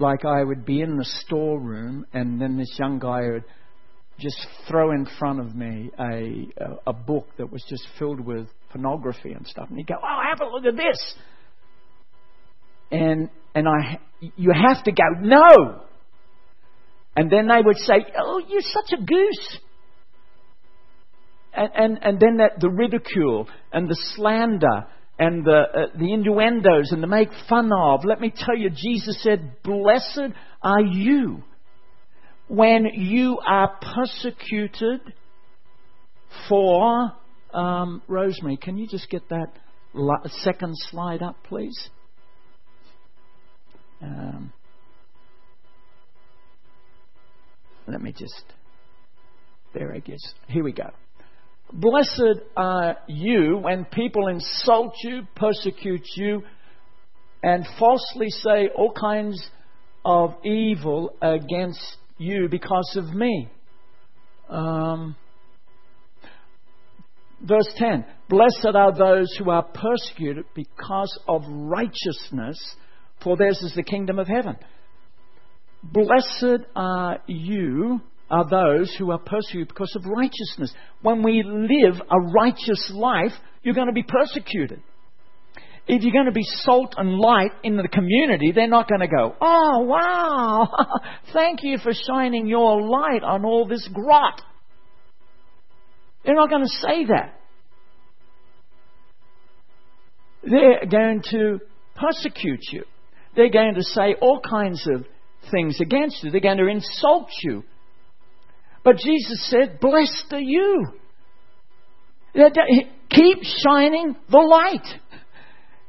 Like 0.00 0.24
I 0.24 0.42
would 0.42 0.64
be 0.64 0.80
in 0.80 0.96
the 0.96 1.04
storeroom, 1.04 2.06
and 2.14 2.40
then 2.40 2.56
this 2.56 2.74
young 2.78 2.98
guy 2.98 3.20
would 3.28 3.44
just 4.18 4.38
throw 4.66 4.92
in 4.92 5.06
front 5.18 5.40
of 5.40 5.54
me 5.54 5.90
a, 5.98 6.48
a, 6.56 6.76
a 6.88 6.92
book 6.94 7.26
that 7.36 7.52
was 7.52 7.62
just 7.68 7.86
filled 7.98 8.20
with 8.20 8.48
pornography 8.70 9.32
and 9.32 9.46
stuff, 9.46 9.68
and 9.68 9.76
he'd 9.76 9.86
go, 9.86 9.96
"Oh, 10.02 10.20
have 10.26 10.40
a 10.40 10.50
look 10.50 10.64
at 10.64 10.74
this," 10.74 11.14
and 12.90 13.28
and 13.54 13.68
I, 13.68 14.00
you 14.36 14.52
have 14.52 14.82
to 14.84 14.92
go, 14.92 15.02
"No," 15.20 15.82
and 17.14 17.30
then 17.30 17.48
they 17.48 17.60
would 17.62 17.78
say, 17.78 18.06
"Oh, 18.18 18.42
you're 18.48 18.62
such 18.62 18.98
a 18.98 19.02
goose." 19.02 19.58
And, 21.52 21.70
and, 21.74 21.98
and 22.02 22.20
then 22.20 22.36
that, 22.38 22.60
the 22.60 22.70
ridicule 22.70 23.48
and 23.72 23.88
the 23.88 23.96
slander 24.14 24.86
and 25.20 25.44
the, 25.44 25.50
uh, 25.52 25.86
the 25.98 26.14
innuendos 26.14 26.92
and 26.92 27.02
the 27.02 27.06
make 27.06 27.28
fun 27.46 27.70
of. 27.76 28.06
Let 28.06 28.22
me 28.22 28.32
tell 28.34 28.56
you, 28.56 28.70
Jesus 28.70 29.22
said, 29.22 29.62
Blessed 29.62 30.32
are 30.62 30.80
you 30.80 31.44
when 32.48 32.86
you 32.94 33.38
are 33.46 33.78
persecuted 33.94 35.02
for. 36.48 37.12
Um, 37.52 38.00
Rosemary, 38.08 38.56
can 38.56 38.78
you 38.78 38.86
just 38.86 39.10
get 39.10 39.28
that 39.28 39.52
second 40.42 40.72
slide 40.76 41.20
up, 41.20 41.36
please? 41.44 41.90
Um, 44.00 44.52
let 47.86 48.00
me 48.00 48.12
just. 48.12 48.44
There, 49.74 49.92
I 49.92 49.98
guess. 49.98 50.20
Here 50.48 50.64
we 50.64 50.72
go. 50.72 50.90
Blessed 51.72 52.42
are 52.56 52.96
you 53.06 53.58
when 53.58 53.84
people 53.84 54.26
insult 54.26 54.94
you, 55.04 55.22
persecute 55.36 56.06
you, 56.16 56.42
and 57.42 57.66
falsely 57.78 58.28
say 58.28 58.68
all 58.74 58.92
kinds 58.92 59.48
of 60.04 60.34
evil 60.44 61.14
against 61.22 61.96
you 62.18 62.48
because 62.50 62.96
of 62.96 63.14
me. 63.14 63.48
Um, 64.48 65.14
verse 67.40 67.72
10 67.76 68.04
Blessed 68.28 68.74
are 68.74 68.96
those 68.96 69.28
who 69.38 69.50
are 69.50 69.62
persecuted 69.62 70.46
because 70.54 71.18
of 71.28 71.42
righteousness, 71.46 72.58
for 73.22 73.36
theirs 73.36 73.60
is 73.62 73.74
the 73.76 73.82
kingdom 73.84 74.18
of 74.18 74.26
heaven. 74.26 74.56
Blessed 75.82 76.66
are 76.74 77.20
you 77.26 78.00
are 78.30 78.48
those 78.48 78.94
who 78.98 79.10
are 79.10 79.18
persecuted 79.18 79.68
because 79.68 79.94
of 79.96 80.06
righteousness. 80.06 80.72
When 81.02 81.22
we 81.22 81.42
live 81.44 82.00
a 82.10 82.20
righteous 82.32 82.90
life, 82.94 83.32
you're 83.62 83.74
going 83.74 83.88
to 83.88 83.92
be 83.92 84.04
persecuted. 84.04 84.82
If 85.86 86.02
you're 86.02 86.12
going 86.12 86.26
to 86.26 86.32
be 86.32 86.44
salt 86.44 86.94
and 86.96 87.18
light 87.18 87.50
in 87.64 87.76
the 87.76 87.88
community, 87.88 88.52
they're 88.52 88.68
not 88.68 88.88
going 88.88 89.00
to 89.00 89.08
go, 89.08 89.34
Oh, 89.40 89.80
wow, 89.80 90.68
thank 91.32 91.60
you 91.62 91.78
for 91.78 91.92
shining 91.92 92.46
your 92.46 92.80
light 92.80 93.24
on 93.24 93.44
all 93.44 93.66
this 93.66 93.88
grot. 93.92 94.40
They're 96.24 96.36
not 96.36 96.50
going 96.50 96.62
to 96.62 96.68
say 96.68 97.06
that. 97.06 97.40
They're 100.42 100.86
going 100.86 101.22
to 101.30 101.60
persecute 101.96 102.60
you. 102.72 102.84
They're 103.34 103.50
going 103.50 103.74
to 103.74 103.82
say 103.82 104.14
all 104.20 104.40
kinds 104.40 104.86
of 104.94 105.04
things 105.50 105.78
against 105.80 106.22
you. 106.22 106.30
They're 106.30 106.40
going 106.40 106.58
to 106.58 106.66
insult 106.66 107.28
you. 107.42 107.64
But 108.84 108.96
Jesus 108.96 109.48
said, 109.50 109.78
Blessed 109.80 110.32
are 110.32 110.40
you. 110.40 110.86
Keep 112.34 113.38
shining 113.64 114.16
the 114.30 114.38
light. 114.38 114.86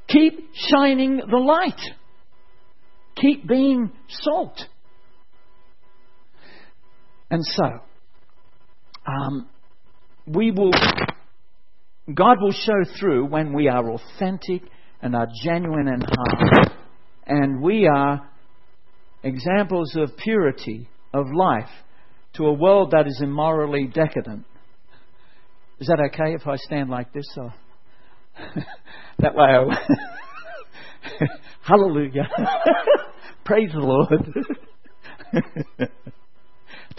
Keep 0.07 0.49
shining 0.53 1.17
the 1.17 1.37
light. 1.37 1.79
Keep 3.15 3.47
being 3.47 3.91
salt. 4.09 4.59
And 7.29 7.41
so, 7.45 7.63
um, 9.07 9.47
we 10.27 10.51
will, 10.51 10.71
God 12.13 12.37
will 12.41 12.51
show 12.51 12.83
through 12.99 13.27
when 13.27 13.53
we 13.53 13.69
are 13.69 13.89
authentic 13.89 14.63
and 15.01 15.15
are 15.15 15.27
genuine 15.43 15.87
in 15.87 16.01
heart, 16.01 16.71
and 17.25 17.61
we 17.61 17.87
are 17.87 18.29
examples 19.23 19.95
of 19.95 20.17
purity 20.17 20.89
of 21.13 21.27
life 21.33 21.69
to 22.33 22.45
a 22.45 22.53
world 22.53 22.91
that 22.91 23.07
is 23.07 23.19
immorally 23.21 23.87
decadent. 23.87 24.45
Is 25.79 25.87
that 25.87 25.99
okay 26.13 26.33
if 26.33 26.47
I 26.47 26.55
stand 26.57 26.89
like 26.89 27.11
this? 27.11 27.25
Or 27.37 27.53
that 29.19 29.35
way, 29.35 29.45
I... 29.45 29.65
hallelujah, 31.63 32.29
praise 33.45 33.71
the 33.73 33.79
Lord. 33.79 34.09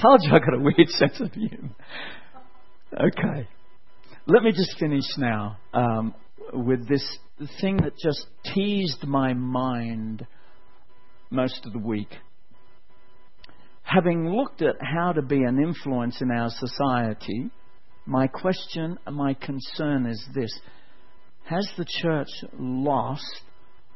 Told 0.01 0.21
you 0.23 0.33
I 0.33 0.39
got 0.39 0.55
a 0.55 0.61
weird 0.61 0.89
sense 0.89 1.21
of 1.21 1.33
humor. 1.33 1.71
Okay, 2.93 3.49
let 4.27 4.43
me 4.43 4.51
just 4.51 4.77
finish 4.79 5.05
now 5.17 5.59
um, 5.73 6.15
with 6.53 6.89
this 6.89 7.19
thing 7.61 7.79
that 7.79 7.97
just 7.97 8.27
teased 8.53 9.05
my 9.05 9.33
mind 9.33 10.27
most 11.31 11.65
of 11.65 11.73
the 11.73 11.79
week 11.79 12.09
having 13.83 14.29
looked 14.29 14.63
at 14.63 14.77
how 14.81 15.13
to 15.13 15.23
be 15.23 15.43
an 15.43 15.63
influence 15.63 16.21
in 16.21 16.31
our 16.31 16.51
society, 16.51 17.51
my 18.07 18.27
question 18.27 18.99
and 19.07 19.17
my 19.17 19.35
concern 19.35 20.07
is 20.07 20.25
this 20.35 20.53
Has 21.45 21.69
the 21.77 21.87
church 21.87 22.29
lost, 22.59 23.43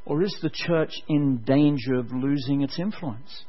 or 0.05 0.23
is 0.23 0.37
the 0.43 0.51
church 0.53 0.93
in 1.09 1.39
danger 1.39 1.95
of 1.95 2.13
losing 2.13 2.63
its 2.63 2.79
influence? 2.79 3.45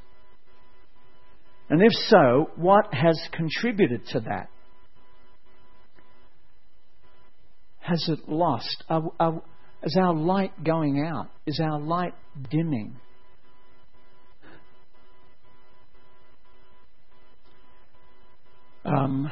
And 1.69 1.81
if 1.81 1.91
so, 2.07 2.49
what 2.55 2.93
has 2.93 3.19
contributed 3.33 4.05
to 4.07 4.21
that? 4.21 4.49
Has 7.79 8.03
it 8.09 8.27
lost? 8.27 8.83
Are, 8.89 9.03
are, 9.19 9.41
is 9.83 9.97
our 9.99 10.13
light 10.13 10.63
going 10.63 11.05
out? 11.05 11.29
Is 11.45 11.59
our 11.63 11.79
light 11.79 12.13
dimming? 12.49 12.95
Um, 18.87 19.29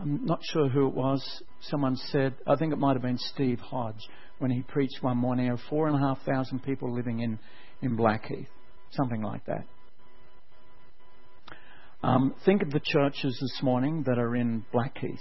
I'm 0.00 0.26
not 0.26 0.40
sure 0.42 0.68
who 0.68 0.88
it 0.88 0.94
was. 0.94 1.22
Someone 1.60 1.94
said, 2.10 2.34
I 2.44 2.56
think 2.56 2.72
it 2.72 2.78
might 2.78 2.94
have 2.94 3.02
been 3.02 3.18
Steve 3.18 3.60
Hodge, 3.60 4.08
when 4.40 4.50
he 4.50 4.62
preached 4.62 5.00
one 5.00 5.16
morning, 5.16 5.46
there 5.46 5.60
four 5.68 5.86
and 5.86 5.94
a 5.94 6.00
half 6.00 6.18
thousand 6.26 6.64
people 6.64 6.92
living 6.92 7.20
in, 7.20 7.38
in 7.82 7.94
Blackheath, 7.94 8.48
something 8.90 9.22
like 9.22 9.46
that. 9.46 9.64
Um, 12.02 12.34
think 12.44 12.62
of 12.62 12.70
the 12.70 12.80
churches 12.82 13.38
this 13.40 13.62
morning 13.62 14.02
that 14.06 14.18
are 14.18 14.34
in 14.34 14.64
Blackheath. 14.72 15.20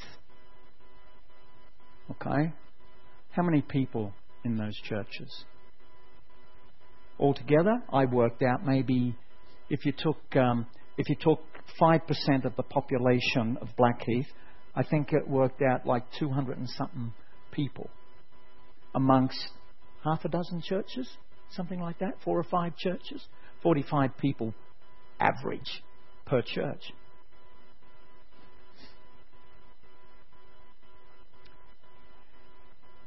Okay? 2.10 2.52
How 3.32 3.44
many 3.44 3.62
people 3.62 4.14
in 4.44 4.58
those 4.58 4.76
churches? 4.84 5.44
Altogether, 7.20 7.84
I 7.94 8.06
worked 8.06 8.42
out 8.42 8.66
maybe 8.66 9.16
if 9.70 9.86
you 9.86 9.92
took 9.96 10.18
um, 10.36 10.66
if 10.98 11.08
you 11.08 11.16
took 11.20 11.42
5% 11.80 12.46
of 12.46 12.56
the 12.56 12.64
population 12.64 13.58
of 13.62 13.70
Blackheath, 13.78 14.28
I 14.76 14.84
think 14.84 15.14
it 15.14 15.28
worked 15.28 15.62
out 15.62 15.86
like 15.86 16.04
200 16.20 16.58
and 16.58 16.70
something 16.70 17.14
people 17.52 17.90
amongst 18.96 19.40
half 20.04 20.24
a 20.26 20.30
dozen 20.30 20.62
churches, 20.62 21.10
something 21.52 21.80
like 21.80 22.00
that, 22.00 22.14
four 22.24 22.40
or 22.40 22.44
five 22.44 22.76
churches, 22.78 23.28
45 23.62 24.18
people 24.18 24.54
average 25.20 25.84
per 26.26 26.42
church. 26.42 26.82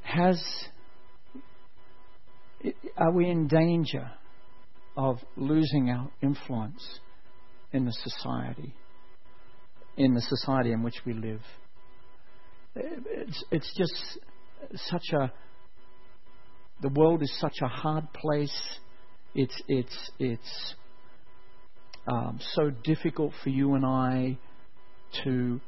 Has 0.03 0.43
are 2.97 3.13
we 3.13 3.29
in 3.29 3.49
danger 3.49 4.11
of 4.97 5.19
losing 5.37 5.91
our 5.91 6.11
influence 6.23 7.01
in 7.73 7.85
the 7.87 7.93
society, 7.93 8.75
in 9.97 10.15
the 10.15 10.21
society 10.21 10.73
in 10.73 10.83
which 10.83 11.01
we 11.07 11.15
live. 11.15 11.41
It's, 12.75 13.45
it's 13.51 13.75
just 13.77 14.19
such 14.91 15.13
a, 15.13 15.33
the 16.81 16.89
world 16.89 17.23
is 17.23 17.33
such 17.39 17.57
a 17.63 17.69
hard 17.69 18.13
place. 18.13 18.79
It's, 19.35 19.61
it's, 19.69 20.11
it's 20.19 20.75
um, 22.07 22.39
so 22.53 22.71
difficult 22.71 23.33
for 23.43 23.51
you 23.51 23.75
and 23.75 23.85
I 23.85 24.39
to 25.25 25.61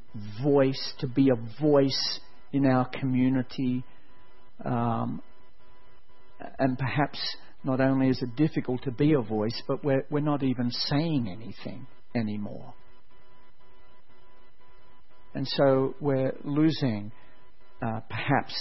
voice, 0.43 0.95
to 1.01 1.07
be 1.07 1.31
a 1.31 1.61
voice 1.61 2.21
in 2.53 2.67
our 2.67 2.89
community. 2.89 3.85
Um, 4.65 5.23
and 6.59 6.79
perhaps 6.79 7.19
not 7.63 7.81
only 7.81 8.09
is 8.09 8.23
it 8.23 8.37
difficult 8.37 8.83
to 8.85 8.91
be 8.91 9.15
a 9.15 9.21
voice, 9.21 9.61
but 9.67 9.85
we're, 9.85 10.05
we're 10.11 10.21
not 10.21 10.43
even 10.43 10.71
saying 10.71 11.29
anything 11.31 11.87
anymore. 12.15 12.75
And 15.35 15.47
so 15.49 15.95
we're 16.01 16.33
losing 16.45 17.11
uh, 17.83 18.01
perhaps 18.09 18.55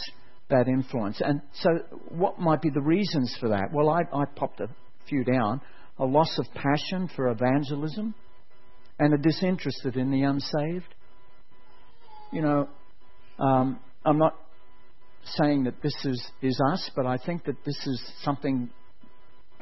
that 0.50 0.68
influence. 0.68 1.22
And 1.24 1.42
so, 1.54 1.70
what 2.10 2.40
might 2.40 2.62
be 2.62 2.70
the 2.70 2.82
reasons 2.82 3.36
for 3.40 3.50
that? 3.50 3.70
Well, 3.72 3.90
I, 3.90 4.02
I 4.14 4.26
popped 4.26 4.60
a 4.60 4.68
few 5.08 5.24
down 5.24 5.62
a 6.00 6.06
loss 6.06 6.40
of 6.40 6.46
passion 6.56 7.10
for 7.16 7.28
evangelism 7.28 8.16
and 9.00 9.14
a 9.14 9.18
disinterested 9.18 9.96
in 9.96 10.12
the 10.12 10.24
unsaved. 10.24 10.94
You 12.32 12.42
know, 12.42 12.70
um, 13.40 13.80
I'm 14.04 14.18
not 14.18 14.36
saying 15.24 15.66
that 15.66 15.82
this 15.82 15.96
is, 16.06 16.32
is 16.42 16.60
us, 16.72 16.90
but 16.96 17.06
I 17.06 17.18
think 17.18 17.46
that 17.46 17.64
this 17.64 17.78
is 17.86 18.14
something 18.24 18.70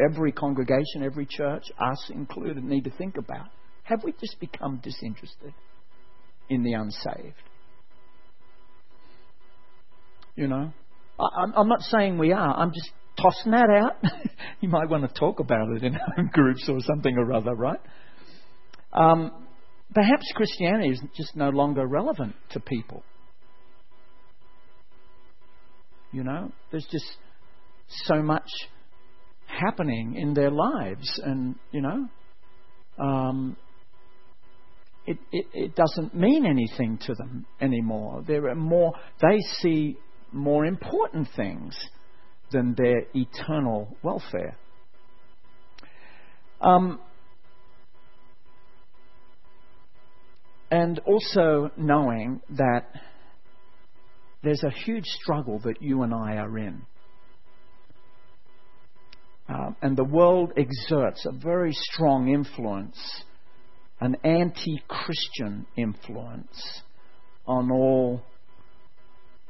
every 0.09 0.31
congregation, 0.31 1.03
every 1.03 1.27
church, 1.29 1.63
us 1.79 2.09
included, 2.13 2.63
need 2.63 2.85
to 2.85 2.91
think 2.91 3.17
about. 3.17 3.47
Have 3.91 4.05
we 4.05 4.13
just 4.13 4.39
become 4.39 4.79
disinterested 4.81 5.53
in 6.47 6.63
the 6.63 6.71
unsaved? 6.71 7.35
You 10.37 10.47
know? 10.47 10.71
I, 11.19 11.25
I'm 11.57 11.67
not 11.67 11.81
saying 11.81 12.17
we 12.17 12.31
are. 12.31 12.55
I'm 12.55 12.71
just 12.71 12.89
tossing 13.21 13.51
that 13.51 13.69
out. 13.69 13.97
you 14.61 14.69
might 14.69 14.89
want 14.89 15.03
to 15.03 15.19
talk 15.19 15.41
about 15.41 15.71
it 15.75 15.83
in 15.83 15.97
groups 16.31 16.69
or 16.69 16.79
something 16.79 17.17
or 17.17 17.33
other, 17.33 17.53
right? 17.53 17.81
Um, 18.93 19.45
perhaps 19.93 20.23
Christianity 20.35 20.91
is 20.91 21.01
just 21.17 21.35
no 21.35 21.49
longer 21.49 21.85
relevant 21.85 22.35
to 22.51 22.61
people. 22.61 23.03
You 26.13 26.23
know, 26.23 26.53
there's 26.71 26.87
just 26.89 27.17
so 28.05 28.21
much 28.21 28.47
happening 29.47 30.15
in 30.15 30.33
their 30.33 30.49
lives, 30.49 31.19
and 31.25 31.55
you 31.71 31.81
know, 31.81 32.07
um, 32.97 33.57
it, 35.05 35.17
it, 35.31 35.45
it 35.53 35.75
doesn't 35.75 36.15
mean 36.15 36.45
anything 36.45 36.99
to 37.05 37.15
them 37.15 37.45
anymore. 37.59 38.23
There 38.27 38.47
are 38.49 38.55
more. 38.55 38.93
They 39.21 39.39
see 39.59 39.97
more 40.31 40.65
important 40.65 41.27
things 41.35 41.77
than 42.51 42.75
their 42.75 43.03
eternal 43.13 43.97
welfare. 44.03 44.57
Um, 46.61 46.99
and 50.69 50.99
also 50.99 51.71
knowing 51.75 52.41
that 52.51 52.85
there's 54.43 54.63
a 54.63 54.71
huge 54.71 55.05
struggle 55.05 55.59
that 55.59 55.81
you 55.81 56.03
and 56.03 56.13
I 56.13 56.37
are 56.37 56.57
in. 56.57 56.81
Uh, 59.49 59.71
and 59.81 59.97
the 59.97 60.03
world 60.03 60.53
exerts 60.55 61.25
a 61.25 61.31
very 61.31 61.73
strong 61.73 62.29
influence, 62.29 62.97
an 64.01 64.17
anti 64.23 64.81
Christian 64.87 65.67
influence 65.77 66.81
on 67.45 67.71
all, 67.71 68.23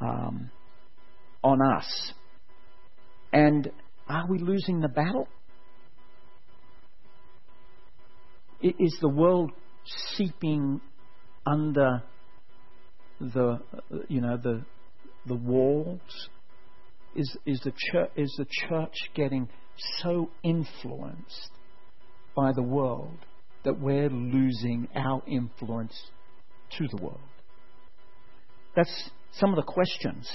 um, 0.02 0.52
on 1.42 1.62
us. 1.62 2.14
And 3.32 3.72
are 4.10 4.28
we 4.30 4.40
losing 4.40 4.82
the 4.82 4.90
battle? 4.90 5.28
Is 8.62 8.96
the 9.02 9.10
world 9.10 9.52
seeping 10.16 10.82
under 11.48 12.04
the 13.20 13.60
you 14.08 14.22
know 14.22 14.38
the 14.38 14.64
the 15.26 15.36
walls? 15.36 16.30
Is 17.16 17.36
is 17.46 17.62
the 17.62 17.74
church 17.92 18.12
is 18.16 18.36
the 18.38 18.46
church 18.68 18.94
getting 19.16 19.50
so 20.02 20.30
influenced 20.44 21.52
by 22.36 22.52
the 22.54 22.62
world 22.62 23.18
that 23.64 23.80
we're 23.80 24.10
losing 24.10 24.88
our 24.96 25.22
influence 25.28 26.00
to 26.78 26.88
the 26.88 27.02
world? 27.02 27.20
That's 28.76 29.10
some 29.34 29.50
of 29.52 29.56
the 29.56 29.72
questions. 29.72 30.30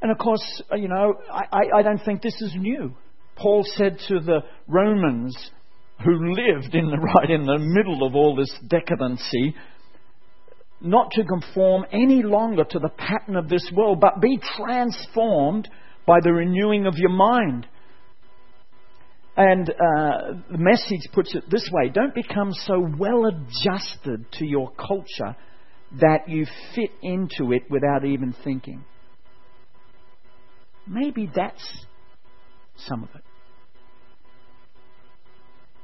And 0.00 0.10
of 0.10 0.18
course, 0.18 0.62
uh, 0.70 0.76
you 0.76 0.88
know, 0.88 1.14
I, 1.32 1.78
I 1.78 1.82
don't 1.82 2.02
think 2.04 2.22
this 2.22 2.40
is 2.40 2.54
new. 2.56 2.94
Paul 3.36 3.64
said 3.64 3.98
to 4.08 4.20
the 4.20 4.40
Romans 4.66 5.36
who 6.04 6.34
lived 6.34 6.74
in 6.74 6.86
the 6.86 6.96
right 7.14 7.30
in 7.30 7.44
the 7.44 7.58
middle 7.58 8.06
of 8.06 8.14
all 8.14 8.34
this 8.36 8.52
decadency, 8.66 9.54
not 10.80 11.12
to 11.12 11.24
conform 11.24 11.84
any 11.92 12.22
longer 12.22 12.64
to 12.64 12.78
the 12.78 12.88
pattern 12.88 13.36
of 13.36 13.48
this 13.48 13.70
world, 13.74 14.00
but 14.00 14.20
be 14.20 14.38
transformed 14.56 15.68
by 16.06 16.18
the 16.22 16.32
renewing 16.32 16.86
of 16.86 16.94
your 16.96 17.10
mind. 17.10 17.66
And 19.36 19.70
uh, 19.70 20.34
the 20.50 20.58
message 20.58 21.08
puts 21.12 21.34
it 21.34 21.44
this 21.50 21.68
way 21.72 21.88
don't 21.88 22.14
become 22.14 22.52
so 22.52 22.86
well 22.98 23.24
adjusted 23.26 24.26
to 24.32 24.46
your 24.46 24.70
culture 24.72 25.36
that 26.00 26.28
you 26.28 26.46
fit 26.74 26.90
into 27.02 27.52
it 27.52 27.62
without 27.70 28.04
even 28.04 28.34
thinking. 28.44 28.84
Maybe 30.86 31.30
that's 31.34 31.62
some 32.76 33.04
of 33.04 33.10
it. 33.14 33.22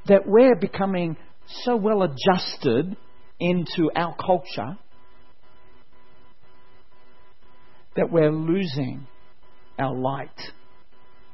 That 0.09 0.27
we're 0.27 0.57
becoming 0.57 1.17
so 1.65 1.77
well 1.77 2.03
adjusted 2.03 2.97
into 3.41 3.91
our 3.95 4.15
culture 4.17 4.79
that 7.97 8.11
we're 8.11 8.33
losing 8.33 9.07
our 9.79 9.95
light. 9.95 10.41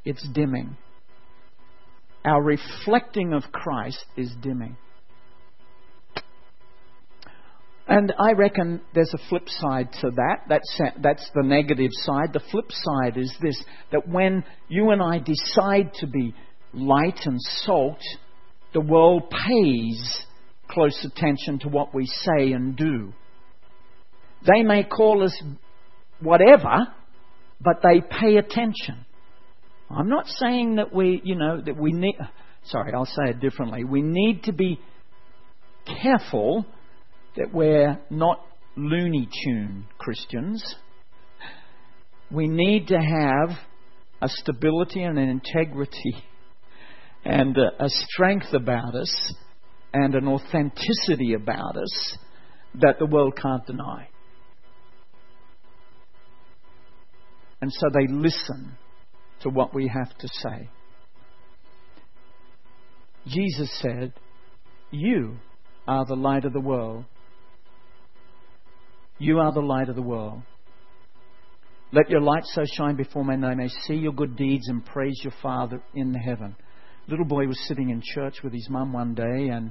It's 0.04 0.26
dimming. 0.32 0.76
Our 2.24 2.42
reflecting 2.42 3.32
of 3.32 3.44
Christ 3.52 4.04
is 4.16 4.32
dimming. 4.40 4.76
And 7.86 8.14
I 8.18 8.32
reckon 8.32 8.80
there's 8.94 9.12
a 9.12 9.28
flip 9.28 9.46
side 9.46 9.90
to 10.00 10.10
that. 10.10 10.44
That's, 10.48 10.80
that's 11.02 11.30
the 11.34 11.42
negative 11.42 11.90
side. 11.92 12.32
The 12.32 12.40
flip 12.50 12.70
side 12.70 13.18
is 13.18 13.34
this 13.42 13.62
that 13.92 14.08
when 14.08 14.42
you 14.68 14.90
and 14.90 15.02
I 15.02 15.18
decide 15.18 15.92
to 16.00 16.06
be 16.06 16.34
light 16.72 17.20
and 17.26 17.38
salt, 17.40 18.00
the 18.72 18.80
world 18.80 19.30
pays 19.30 20.24
close 20.68 20.98
attention 21.04 21.58
to 21.60 21.68
what 21.68 21.94
we 21.94 22.06
say 22.06 22.52
and 22.52 22.74
do. 22.74 23.12
They 24.46 24.62
may 24.62 24.84
call 24.84 25.22
us 25.22 25.42
whatever, 26.20 26.88
but 27.60 27.82
they 27.82 28.00
pay 28.00 28.36
attention. 28.36 29.03
I'm 29.90 30.08
not 30.08 30.26
saying 30.26 30.76
that 30.76 30.94
we, 30.94 31.20
you 31.24 31.36
know, 31.36 31.60
that 31.60 31.76
we 31.76 31.92
need, 31.92 32.16
sorry, 32.64 32.92
I'll 32.94 33.04
say 33.04 33.30
it 33.30 33.40
differently. 33.40 33.84
We 33.84 34.02
need 34.02 34.44
to 34.44 34.52
be 34.52 34.80
careful 36.02 36.64
that 37.36 37.52
we're 37.52 38.00
not 38.10 38.40
Looney 38.76 39.28
Tune 39.44 39.86
Christians. 39.98 40.74
We 42.30 42.48
need 42.48 42.88
to 42.88 42.98
have 42.98 43.56
a 44.22 44.28
stability 44.28 45.02
and 45.02 45.18
an 45.18 45.28
integrity 45.28 46.14
and 47.24 47.56
a, 47.56 47.84
a 47.84 47.88
strength 47.88 48.52
about 48.52 48.94
us 48.94 49.34
and 49.92 50.14
an 50.14 50.26
authenticity 50.26 51.34
about 51.34 51.76
us 51.76 52.18
that 52.80 52.98
the 52.98 53.06
world 53.06 53.38
can't 53.40 53.64
deny. 53.66 54.08
And 57.60 57.72
so 57.72 57.86
they 57.94 58.12
listen 58.12 58.76
to 59.44 59.50
what 59.50 59.72
we 59.72 59.86
have 59.88 60.16
to 60.18 60.28
say. 60.28 60.68
Jesus 63.26 63.70
said, 63.80 64.12
You 64.90 65.36
are 65.86 66.04
the 66.04 66.16
light 66.16 66.44
of 66.44 66.52
the 66.52 66.60
world. 66.60 67.04
You 69.18 69.38
are 69.38 69.52
the 69.52 69.60
light 69.60 69.88
of 69.88 69.96
the 69.96 70.02
world. 70.02 70.42
Let 71.92 72.10
your 72.10 72.20
light 72.20 72.42
so 72.46 72.64
shine 72.76 72.96
before 72.96 73.24
men 73.24 73.42
they 73.42 73.54
may 73.54 73.68
see 73.68 73.94
your 73.94 74.12
good 74.12 74.36
deeds 74.36 74.68
and 74.68 74.84
praise 74.84 75.20
your 75.22 75.32
Father 75.40 75.80
in 75.94 76.12
heaven. 76.12 76.56
Little 77.06 77.24
boy 77.24 77.46
was 77.46 77.68
sitting 77.68 77.90
in 77.90 78.02
church 78.02 78.42
with 78.42 78.52
his 78.52 78.68
mum 78.68 78.92
one 78.92 79.14
day 79.14 79.48
and 79.52 79.70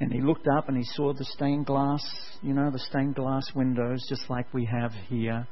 and 0.00 0.12
he 0.12 0.20
looked 0.20 0.46
up 0.56 0.68
and 0.68 0.76
he 0.76 0.84
saw 0.84 1.12
the 1.12 1.24
stained 1.24 1.66
glass, 1.66 2.00
you 2.40 2.54
know, 2.54 2.70
the 2.70 2.78
stained 2.78 3.16
glass 3.16 3.44
windows 3.54 4.04
just 4.08 4.30
like 4.30 4.52
we 4.54 4.64
have 4.64 4.92
here. 5.08 5.46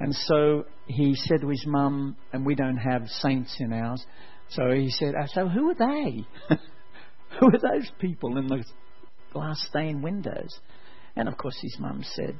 And 0.00 0.14
so 0.14 0.64
he 0.86 1.14
said 1.14 1.40
to 1.42 1.48
his 1.48 1.64
mum, 1.66 2.16
and 2.32 2.44
we 2.44 2.54
don't 2.54 2.76
have 2.76 3.06
saints 3.08 3.56
in 3.60 3.72
ours, 3.72 4.04
so 4.50 4.70
he 4.70 4.90
said, 4.90 5.14
uh, 5.14 5.26
So 5.28 5.48
who 5.48 5.70
are 5.70 5.74
they? 5.74 6.26
who 7.40 7.46
are 7.46 7.58
those 7.58 7.90
people 7.98 8.36
in 8.36 8.46
the 8.46 8.64
glass 9.32 9.64
stained 9.68 10.02
windows? 10.02 10.58
And 11.16 11.28
of 11.28 11.36
course, 11.36 11.56
his 11.60 11.76
mum 11.78 12.04
said, 12.14 12.38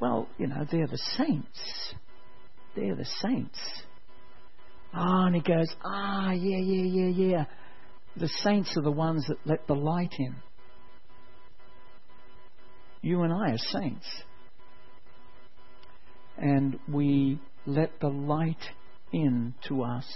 Well, 0.00 0.28
you 0.38 0.48
know, 0.48 0.66
they're 0.70 0.86
the 0.86 0.98
saints. 1.16 1.94
They're 2.74 2.96
the 2.96 3.06
saints. 3.22 3.58
Ah, 4.94 5.22
oh, 5.22 5.26
and 5.26 5.34
he 5.34 5.40
goes, 5.40 5.68
Ah, 5.84 6.32
yeah, 6.32 6.58
yeah, 6.58 6.84
yeah, 6.84 7.28
yeah. 7.28 7.44
The 8.16 8.28
saints 8.28 8.76
are 8.76 8.82
the 8.82 8.90
ones 8.90 9.26
that 9.28 9.38
let 9.44 9.66
the 9.66 9.74
light 9.74 10.14
in. 10.18 10.36
You 13.00 13.22
and 13.22 13.32
I 13.32 13.52
are 13.52 13.58
saints. 13.58 14.06
And 16.38 16.78
we 16.88 17.40
let 17.66 18.00
the 18.00 18.08
light 18.08 18.62
in 19.12 19.54
to 19.68 19.82
us. 19.82 20.06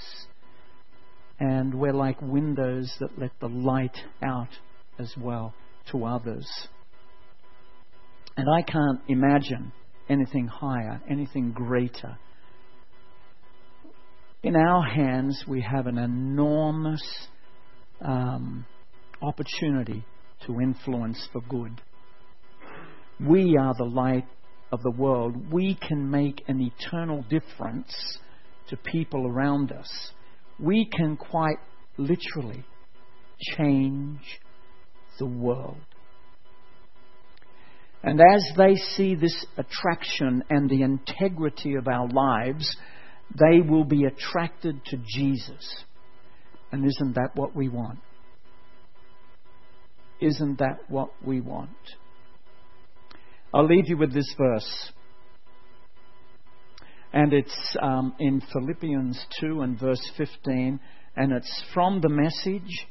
And 1.39 1.75
we're 1.75 1.93
like 1.93 2.21
windows 2.23 2.93
that 3.01 3.19
let 3.19 3.33
the 3.41 3.49
light 3.49 3.97
out 4.23 4.49
as 4.99 5.13
well 5.19 5.55
to 5.93 6.05
others. 6.05 6.49
And 8.37 8.47
I 8.51 8.63
can't 8.63 9.01
imagine 9.09 9.73
anything 10.09 10.47
higher, 10.47 11.01
anything 11.09 11.53
greater. 11.53 12.19
In 14.43 14.57
our 14.57 14.83
hands, 14.83 15.45
we 15.49 15.61
have 15.63 15.87
an 15.87 15.99
enormous 15.99 17.03
um, 18.01 18.65
opportunity 19.23 20.05
to 20.47 20.61
influence 20.61 21.29
for 21.33 21.41
good. 21.49 21.81
We 23.19 23.57
are 23.57 23.75
the 23.77 23.85
light 23.85 24.27
of 24.73 24.83
the 24.83 24.91
world. 24.91 25.53
We 25.53 25.75
can 25.75 26.11
make 26.11 26.43
an 26.49 26.61
eternal 26.61 27.25
difference 27.29 28.19
to 28.69 28.77
people 28.77 29.27
around 29.27 29.73
us. 29.73 29.89
We 30.59 30.89
can 30.97 31.17
quite 31.17 31.59
literally 31.97 32.65
change 33.57 34.21
the 35.19 35.27
world. 35.27 35.81
And 38.03 38.21
as 38.21 38.45
they 38.57 38.75
see 38.75 39.15
this 39.15 39.47
attraction 39.57 40.45
and 40.49 40.71
the 40.71 40.83
integrity 40.83 41.75
of 41.75 41.89
our 41.89 42.09
lives, 42.09 42.77
they 43.35 43.61
will 43.61 43.85
be 43.85 44.05
attracted 44.05 44.85
to 44.87 44.99
Jesus. 45.15 45.85
And 46.71 46.85
isn't 46.85 47.15
that 47.15 47.31
what 47.35 47.55
we 47.57 47.69
want? 47.69 47.99
Isn't 50.21 50.59
that 50.59 50.79
what 50.89 51.11
we 51.25 51.41
want? 51.41 51.71
I'll 53.57 53.65
leave 53.67 53.89
you 53.89 53.97
with 53.97 54.13
this 54.13 54.31
verse. 54.37 54.93
And 57.15 57.33
it's 57.33 57.77
um, 57.81 58.15
in 58.19 58.43
Philippians 58.53 59.19
2 59.41 59.63
and 59.63 59.81
verse 59.81 60.11
15. 60.19 60.79
And 61.17 61.33
it's 61.33 61.65
from 61.73 62.03
the 62.03 62.11
message. 62.11 62.87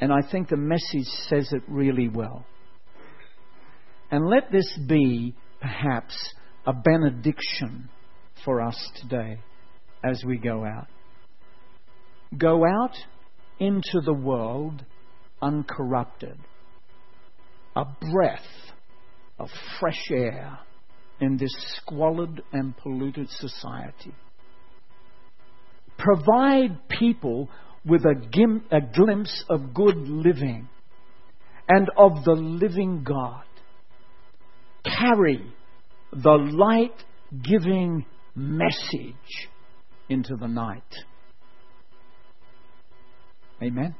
And 0.00 0.12
I 0.12 0.20
think 0.30 0.48
the 0.48 0.56
message 0.56 1.08
says 1.28 1.48
it 1.50 1.64
really 1.66 2.08
well. 2.08 2.46
And 4.12 4.30
let 4.30 4.52
this 4.52 4.78
be 4.86 5.34
perhaps 5.60 6.16
a 6.68 6.72
benediction 6.72 7.88
for 8.44 8.62
us 8.62 8.78
today 9.00 9.40
as 10.04 10.22
we 10.24 10.38
go 10.38 10.64
out. 10.64 10.86
Go 12.38 12.62
out 12.64 12.94
into 13.58 14.00
the 14.04 14.14
world 14.14 14.84
uncorrupted, 15.42 16.38
a 17.76 17.84
breath 18.10 18.40
of 19.38 19.48
fresh 19.78 20.02
air 20.10 20.58
in 21.20 21.36
this 21.36 21.54
squalid 21.76 22.42
and 22.52 22.76
polluted 22.78 23.28
society. 23.30 24.14
Provide 25.98 26.88
people 26.88 27.48
with 27.84 28.04
a, 28.04 28.14
gim- 28.32 28.64
a 28.70 28.80
glimpse 28.80 29.44
of 29.48 29.74
good 29.74 29.96
living 30.08 30.68
and 31.68 31.88
of 31.96 32.24
the 32.24 32.32
living 32.32 33.04
God. 33.04 33.44
Carry 34.84 35.42
the 36.12 36.30
light 36.30 36.94
giving 37.42 38.06
message 38.34 39.48
into 40.08 40.36
the 40.36 40.46
night. 40.46 40.82
Amen. 43.62 43.94